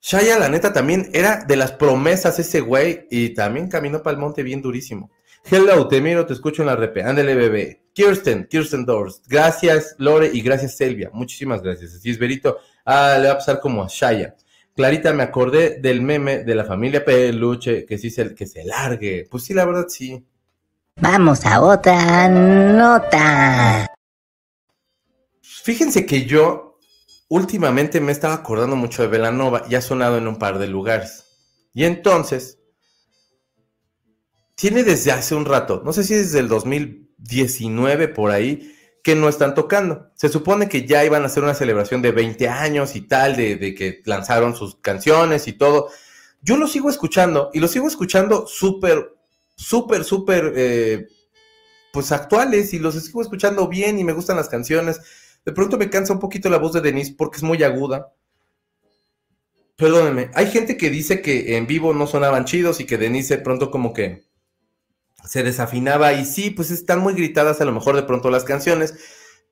[0.05, 4.21] Shia, la neta, también era de las promesas ese güey y también caminó para el
[4.21, 5.13] monte bien durísimo.
[5.49, 7.05] Hello, te miro, te escucho en la repe.
[7.05, 7.85] Ándele, bebé.
[7.93, 9.23] Kirsten, Kirsten Doors.
[9.29, 11.09] Gracias, Lore, y gracias, Selvia.
[11.13, 11.95] Muchísimas gracias.
[11.95, 12.59] Así es, Verito.
[12.85, 14.35] Ah, le va a pasar como a Shaya.
[14.75, 19.29] Clarita, me acordé del meme de la familia Peluche, que sí se, que se largue.
[19.31, 20.25] Pues sí, la verdad, sí.
[20.97, 23.87] Vamos a otra nota.
[25.41, 26.72] Fíjense que yo
[27.33, 31.25] últimamente me estaba acordando mucho de Velanova y ha sonado en un par de lugares.
[31.73, 32.59] Y entonces,
[34.55, 39.31] tiene desde hace un rato, no sé si desde el 2019 por ahí, que no
[39.31, 40.11] están tocando.
[40.15, 43.75] Se supone que ya iban a hacer una celebración de 20 años y tal, de,
[43.75, 45.89] que lanzaron sus canciones y todo.
[46.43, 49.17] Yo lo sigo escuchando y lo sigo escuchando súper
[49.57, 51.09] súper, súper, eh,
[51.93, 55.01] pues actuales y los sigo escuchando bien y me gustan las canciones.
[55.45, 58.13] De pronto me cansa un poquito la voz de Denise porque es muy aguda.
[59.77, 63.43] Perdónenme, hay gente que dice que en vivo no sonaban chidos y que Denise de
[63.43, 64.25] pronto como que
[65.25, 68.95] se desafinaba y sí, pues están muy gritadas a lo mejor de pronto las canciones,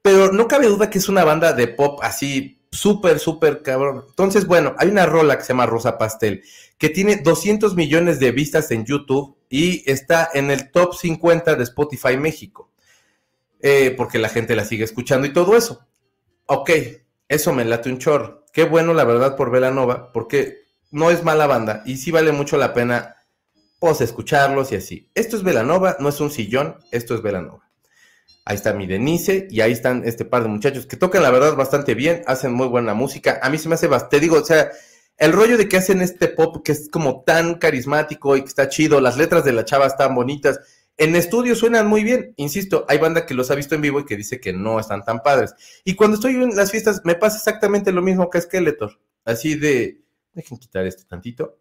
[0.02, 4.05] pero no cabe duda que es una banda de pop así súper, súper cabrón.
[4.09, 6.43] Entonces, bueno, hay una rola que se llama Rosa Pastel,
[6.78, 11.64] que tiene 200 millones de vistas en YouTube y está en el top 50 de
[11.64, 12.70] Spotify México,
[13.60, 15.86] eh, porque la gente la sigue escuchando y todo eso.
[16.52, 16.70] Ok,
[17.28, 18.44] eso me late un chorro.
[18.52, 22.56] Qué bueno, la verdad, por Velanova, porque no es mala banda y sí vale mucho
[22.56, 23.14] la pena,
[23.78, 25.09] pues, escucharlos y así.
[25.14, 27.70] Esto es Velanova, no es un sillón, esto es Velanova.
[28.44, 31.55] Ahí está mi Denise y ahí están este par de muchachos que tocan la verdad
[31.55, 33.39] bastante bien, hacen muy buena música.
[33.44, 34.72] A mí se me hace bastante, te digo, o sea,
[35.18, 38.68] el rollo de que hacen este pop que es como tan carismático y que está
[38.68, 40.59] chido, las letras de la chava están bonitas.
[41.01, 44.05] En estudio suenan muy bien, insisto, hay banda que los ha visto en vivo y
[44.05, 45.55] que dice que no están tan padres.
[45.82, 50.02] Y cuando estoy en las fiestas me pasa exactamente lo mismo que Skeletor, así de,
[50.35, 51.56] dejen quitar esto tantito.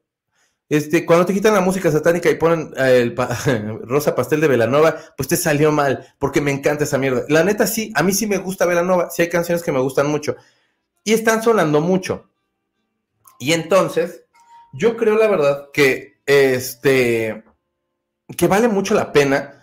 [0.68, 3.16] Este, cuando te quitan la música satánica y ponen eh, el
[3.88, 7.24] Rosa Pastel de Velanova, pues te salió mal, porque me encanta esa mierda.
[7.30, 10.08] La neta sí, a mí sí me gusta Velanova, sí hay canciones que me gustan
[10.08, 10.36] mucho.
[11.06, 12.30] Y están sonando mucho.
[13.40, 14.26] Y entonces,
[14.74, 17.46] yo creo la verdad que este,
[18.36, 19.60] que vale mucho la pena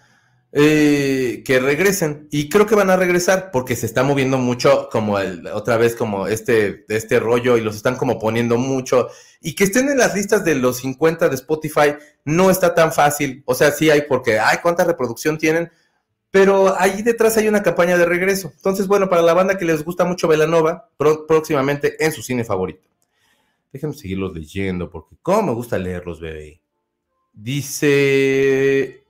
[0.52, 2.28] eh, que regresen.
[2.30, 5.94] Y creo que van a regresar porque se está moviendo mucho como el, otra vez
[5.94, 9.08] como este, este rollo y los están como poniendo mucho.
[9.42, 13.42] Y que estén en las listas de los 50 de Spotify no está tan fácil.
[13.44, 15.70] O sea, sí hay porque, ay, cuánta reproducción tienen.
[16.30, 18.52] Pero ahí detrás hay una campaña de regreso.
[18.56, 20.90] Entonces, bueno, para la banda que les gusta mucho Velanova,
[21.28, 22.88] próximamente en su cine favorito.
[23.72, 26.62] Déjenme seguirlos leyendo porque cómo me gusta leerlos, bebé.
[27.36, 29.04] Dice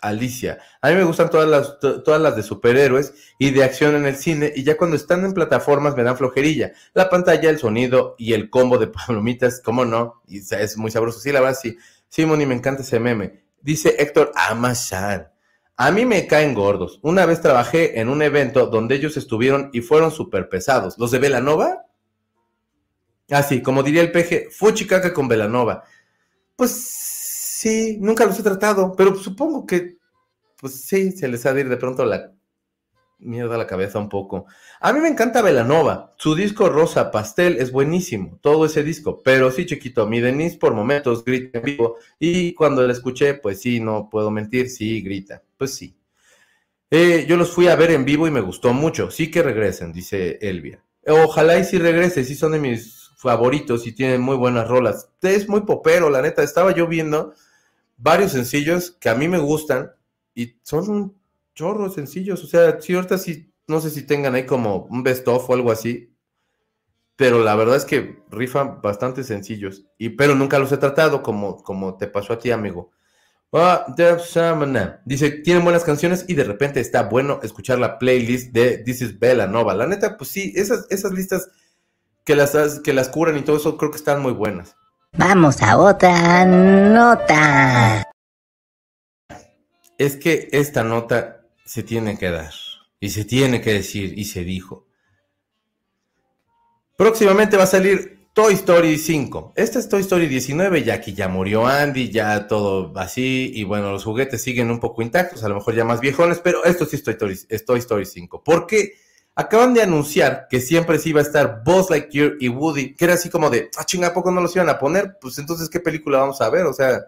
[0.00, 4.06] Alicia, a mí me gustan todas las, todas las de superhéroes y de acción en
[4.06, 6.72] el cine y ya cuando están en plataformas me dan flojerilla.
[6.94, 10.22] La pantalla, el sonido y el combo de palomitas, ¿cómo no?
[10.26, 11.20] Y es muy sabroso.
[11.20, 11.76] Sí, la verdad, sí.
[12.08, 13.44] Sí, Moni, me encanta ese meme.
[13.60, 15.30] Dice Héctor Amazan.
[15.76, 16.98] A mí me caen gordos.
[17.02, 20.98] Una vez trabajé en un evento donde ellos estuvieron y fueron súper pesados.
[20.98, 21.84] ¿Los de Velanova?
[23.30, 25.84] Ah, sí, como diría el peje, fuchicaca con Velanova.
[26.56, 27.09] Pues
[27.60, 29.98] Sí, nunca los he tratado, pero supongo que,
[30.58, 32.32] pues sí, se les ha de ir de pronto la
[33.18, 34.46] mierda a la cabeza un poco.
[34.80, 39.50] A mí me encanta Velanova, su disco Rosa Pastel es buenísimo, todo ese disco, pero
[39.50, 43.78] sí, chiquito, mi Denise por momentos grita en vivo y cuando la escuché, pues sí,
[43.78, 45.94] no puedo mentir, sí, grita, pues sí.
[46.90, 49.92] Eh, yo los fui a ver en vivo y me gustó mucho, sí que regresen,
[49.92, 50.82] dice Elvia.
[51.06, 55.10] Ojalá y si regrese, sí son de mis favoritos y tienen muy buenas rolas.
[55.20, 57.34] Es muy popero, la neta, estaba yo viendo
[58.00, 59.92] varios sencillos que a mí me gustan
[60.34, 61.20] y son un
[61.54, 62.42] chorro sencillos.
[62.42, 65.54] O sea, si ahorita sí, no sé si tengan ahí como un best of o
[65.54, 66.16] algo así,
[67.16, 69.84] pero la verdad es que rifan bastante sencillos.
[69.98, 72.92] Y, pero nunca los he tratado como, como te pasó a ti, amigo.
[73.52, 73.94] Ah,
[75.04, 79.18] Dice, tienen buenas canciones y de repente está bueno escuchar la playlist de This is
[79.18, 79.74] Bella Nova.
[79.74, 81.50] La neta, pues sí, esas, esas listas
[82.24, 84.76] que las, que las curan y todo eso creo que están muy buenas.
[85.12, 88.10] Vamos a otra nota.
[89.98, 92.52] Es que esta nota se tiene que dar
[93.00, 94.86] y se tiene que decir y se dijo.
[96.96, 99.54] Próximamente va a salir Toy Story 5.
[99.56, 103.90] Esta es Toy Story 19, ya que ya murió Andy, ya todo así, y bueno,
[103.90, 106.96] los juguetes siguen un poco intactos, a lo mejor ya más viejones, pero esto sí
[106.96, 108.44] es Toy Story, Toy Story 5.
[108.44, 108.94] ¿Por qué?
[109.40, 113.14] Acaban de anunciar que siempre sí iba a estar Buzz Lightyear y Woody, que era
[113.14, 115.18] así como de, ah, chinga, ¿a poco no los iban a poner?
[115.20, 116.66] Pues entonces, ¿qué película vamos a ver?
[116.66, 117.00] O sea,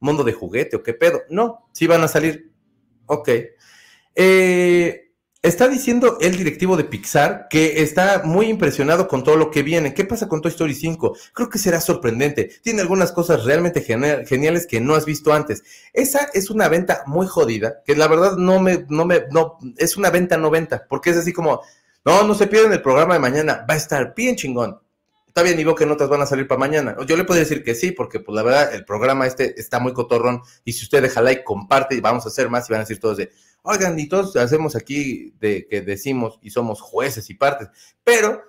[0.00, 1.22] mundo de juguete o qué pedo.
[1.28, 2.50] No, sí van a salir.
[3.06, 3.28] Ok.
[4.14, 5.09] Eh,
[5.42, 9.94] Está diciendo el directivo de Pixar que está muy impresionado con todo lo que viene.
[9.94, 11.16] ¿Qué pasa con Toy Story 5?
[11.32, 12.50] Creo que será sorprendente.
[12.62, 15.62] Tiene algunas cosas realmente geniales que no has visto antes.
[15.94, 19.96] Esa es una venta muy jodida, que la verdad no me, no me, no, es
[19.96, 21.62] una venta no venta, porque es así como,
[22.04, 24.78] no, no se pierden el programa de mañana, va a estar bien chingón.
[25.26, 26.96] Está bien, veo que notas van a salir para mañana.
[27.06, 29.94] Yo le puedo decir que sí, porque pues la verdad el programa este está muy
[29.94, 32.82] cotorrón y si usted deja like, comparte y vamos a hacer más y van a
[32.82, 33.30] decir todos de,
[33.62, 37.68] oigan, y todos hacemos aquí de que decimos y somos jueces y partes,
[38.04, 38.42] pero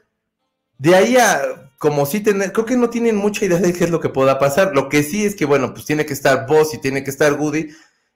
[0.78, 3.90] de ahí a como si tener, creo que no tienen mucha idea de qué es
[3.90, 4.76] lo que pueda pasar.
[4.76, 7.34] Lo que sí es que, bueno, pues tiene que estar Boss y tiene que estar
[7.40, 7.70] Woody,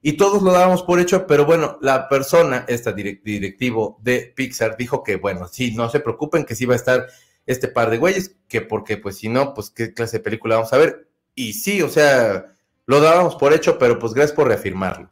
[0.03, 5.01] y todos lo dábamos por hecho, pero bueno, la persona, esta directivo de Pixar, dijo
[5.01, 7.07] que, bueno, sí, no se preocupen, que sí va a estar
[7.47, 10.73] este par de güeyes, que porque, pues si no, pues qué clase de película vamos
[10.73, 11.09] a ver.
[11.33, 12.54] Y sí, o sea,
[12.87, 15.07] lo dábamos por hecho, pero pues gracias por reafirmarlo.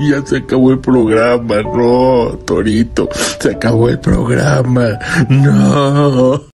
[0.00, 4.98] ya se acabó el programa, no, Torito, se acabó el programa,
[5.28, 6.48] no.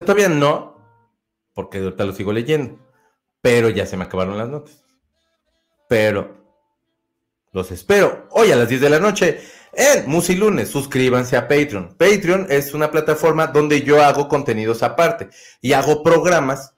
[0.00, 0.78] Todavía no,
[1.52, 2.78] porque ahorita lo sigo leyendo,
[3.42, 4.82] pero ya se me acabaron las notas.
[5.88, 6.44] Pero
[7.52, 9.40] los espero hoy a las 10 de la noche
[9.72, 10.70] en Musilunes.
[10.70, 11.94] Suscríbanse a Patreon.
[11.98, 15.28] Patreon es una plataforma donde yo hago contenidos aparte
[15.60, 16.73] y hago programas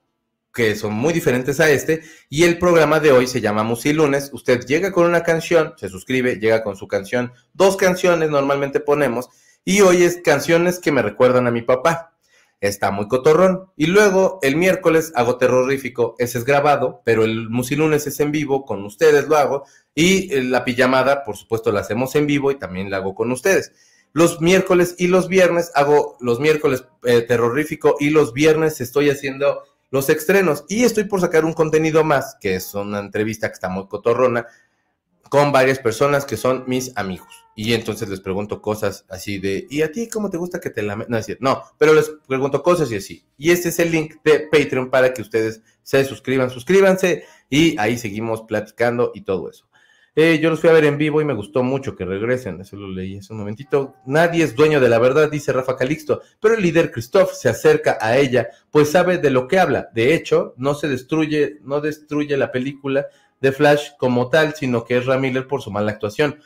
[0.56, 4.30] que son muy diferentes a este, y el programa de hoy se llama Musilunes.
[4.32, 9.28] Usted llega con una canción, se suscribe, llega con su canción, dos canciones normalmente ponemos,
[9.66, 12.14] y hoy es canciones que me recuerdan a mi papá.
[12.58, 13.70] Está muy cotorrón.
[13.76, 18.64] Y luego el miércoles hago terrorífico, ese es grabado, pero el Musilunes es en vivo,
[18.64, 19.64] con ustedes lo hago,
[19.94, 23.30] y eh, la pijamada, por supuesto, la hacemos en vivo y también la hago con
[23.30, 23.72] ustedes.
[24.14, 29.62] Los miércoles y los viernes hago los miércoles eh, terrorífico y los viernes estoy haciendo
[29.90, 30.64] los estrenos.
[30.68, 34.46] Y estoy por sacar un contenido más, que es una entrevista que está muy cotorrona,
[35.28, 37.46] con varias personas que son mis amigos.
[37.54, 40.82] Y entonces les pregunto cosas así de, ¿y a ti cómo te gusta que te
[40.82, 40.96] la...
[40.96, 43.24] No, no, pero les pregunto cosas y así.
[43.38, 47.96] Y este es el link de Patreon para que ustedes se suscriban, suscríbanse y ahí
[47.96, 49.65] seguimos platicando y todo eso.
[50.18, 52.58] Eh, yo los fui a ver en vivo y me gustó mucho que regresen.
[52.62, 53.96] Eso lo leí hace un momentito.
[54.06, 57.98] Nadie es dueño de la verdad, dice Rafa Calixto, pero el líder Christoph se acerca
[58.00, 59.90] a ella, pues sabe de lo que habla.
[59.92, 63.08] De hecho, no se destruye, no destruye la película
[63.42, 66.40] de Flash como tal, sino que es Ramiller por su mala actuación.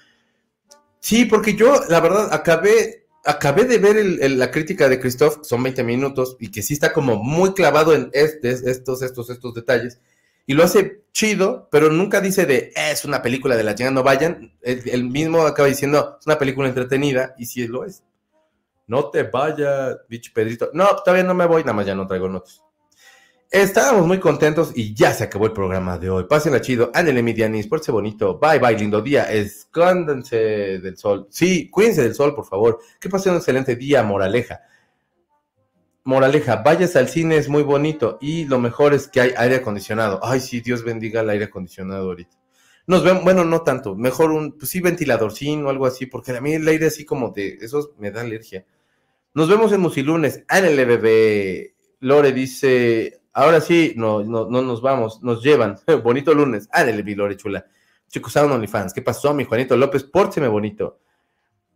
[0.98, 5.84] Sí, porque yo, la verdad, acabé, acabé de ver la crítica de Christoph, son 20
[5.84, 10.00] minutos, y que sí está como muy clavado en este, estos, estos, estos detalles.
[10.46, 14.02] Y lo hace chido, pero nunca dice de es una película de la chingada, no
[14.02, 14.52] vayan.
[14.62, 18.02] El, mismo acaba diciendo es una película entretenida, y sí lo es.
[18.86, 20.70] No te vayas, bicho Pedrito.
[20.72, 22.62] No, todavía no me voy, nada más ya no traigo notas.
[23.52, 26.24] Estábamos muy contentos y ya se acabó el programa de hoy.
[26.24, 28.38] Pásenla chido, ándale Midianis, pórtese bonito.
[28.38, 29.24] Bye, bye, lindo día.
[29.24, 30.36] Escóndanse
[30.78, 31.26] del sol.
[31.30, 32.78] Sí, cuídense del sol, por favor.
[33.00, 34.60] Que pasen un excelente día, moraleja.
[36.04, 38.18] Moraleja, vayas al cine, es muy bonito.
[38.20, 40.20] Y lo mejor es que hay aire acondicionado.
[40.22, 42.36] Ay, sí, Dios bendiga el aire acondicionado ahorita.
[42.86, 43.94] Nos ven, bueno, no tanto.
[43.94, 47.30] Mejor un, pues sí, ventiladorcín o algo así, porque a mí el aire así como
[47.30, 48.64] de, eso me da alergia.
[49.34, 50.44] Nos vemos en Musilunes.
[50.48, 51.74] Ándale, bebé.
[52.00, 55.76] Lore dice, Ahora sí, no, no, no nos vamos, nos llevan.
[56.02, 56.68] bonito lunes.
[56.72, 57.66] Ah, del Vilore chula.
[58.08, 58.92] Chicos, Sound OnlyFans.
[58.92, 60.02] ¿Qué pasó, mi Juanito López?
[60.02, 60.98] Pórteme bonito.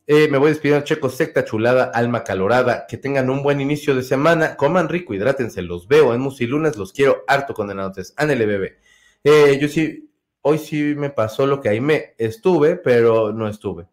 [0.06, 2.86] Eh, me voy despidiendo, Checo, secta chulada, alma calorada.
[2.86, 4.56] Que tengan un buen inicio de semana.
[4.56, 5.62] Coman rico, hidrátense.
[5.62, 8.12] Los veo en Musilunes, los quiero harto condenados.
[8.16, 8.78] Ánele, bebé.
[9.22, 10.10] Eh, yo sí,
[10.42, 13.86] hoy sí me pasó lo que ahí me estuve, pero no estuve.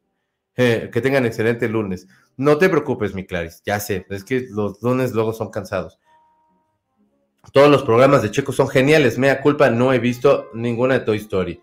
[0.58, 2.08] Eh, que tengan excelente lunes.
[2.36, 3.62] No te preocupes, mi Claris.
[3.66, 5.98] Ya sé, es que los lunes luego son cansados.
[7.54, 9.18] Todos los programas de Checo son geniales.
[9.18, 11.62] Mea culpa, no he visto ninguna de Toy Story.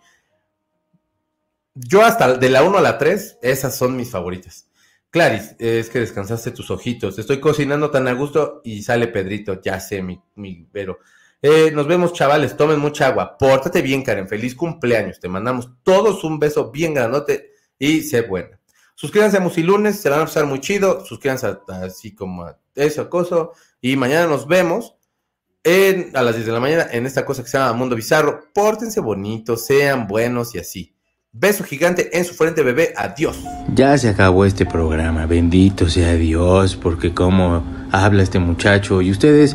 [1.80, 4.68] Yo hasta de la 1 a la 3, esas son mis favoritas.
[5.10, 7.18] Claris, es que descansaste tus ojitos.
[7.18, 9.60] Estoy cocinando tan a gusto y sale Pedrito.
[9.62, 10.98] Ya sé, mi, mi Vero.
[11.40, 12.56] Eh, nos vemos, chavales.
[12.56, 13.38] Tomen mucha agua.
[13.38, 14.28] Pórtate bien, Karen.
[14.28, 15.20] Feliz cumpleaños.
[15.20, 18.58] Te mandamos todos un beso bien grandote y sé buena.
[18.96, 21.04] Suscríbanse a Musilunes, se van a pasar muy chido.
[21.04, 23.52] Suscríbanse así como a eso, acoso.
[23.80, 24.96] Y mañana nos vemos
[26.14, 28.40] a las 10 de la mañana en esta cosa que se llama Mundo Bizarro.
[28.52, 30.97] Pórtense bonitos, sean buenos y así.
[31.34, 32.94] Beso gigante en su frente, bebé.
[32.96, 33.38] Adiós.
[33.74, 35.26] Ya se acabó este programa.
[35.26, 39.54] Bendito sea Dios, porque como habla este muchacho y ustedes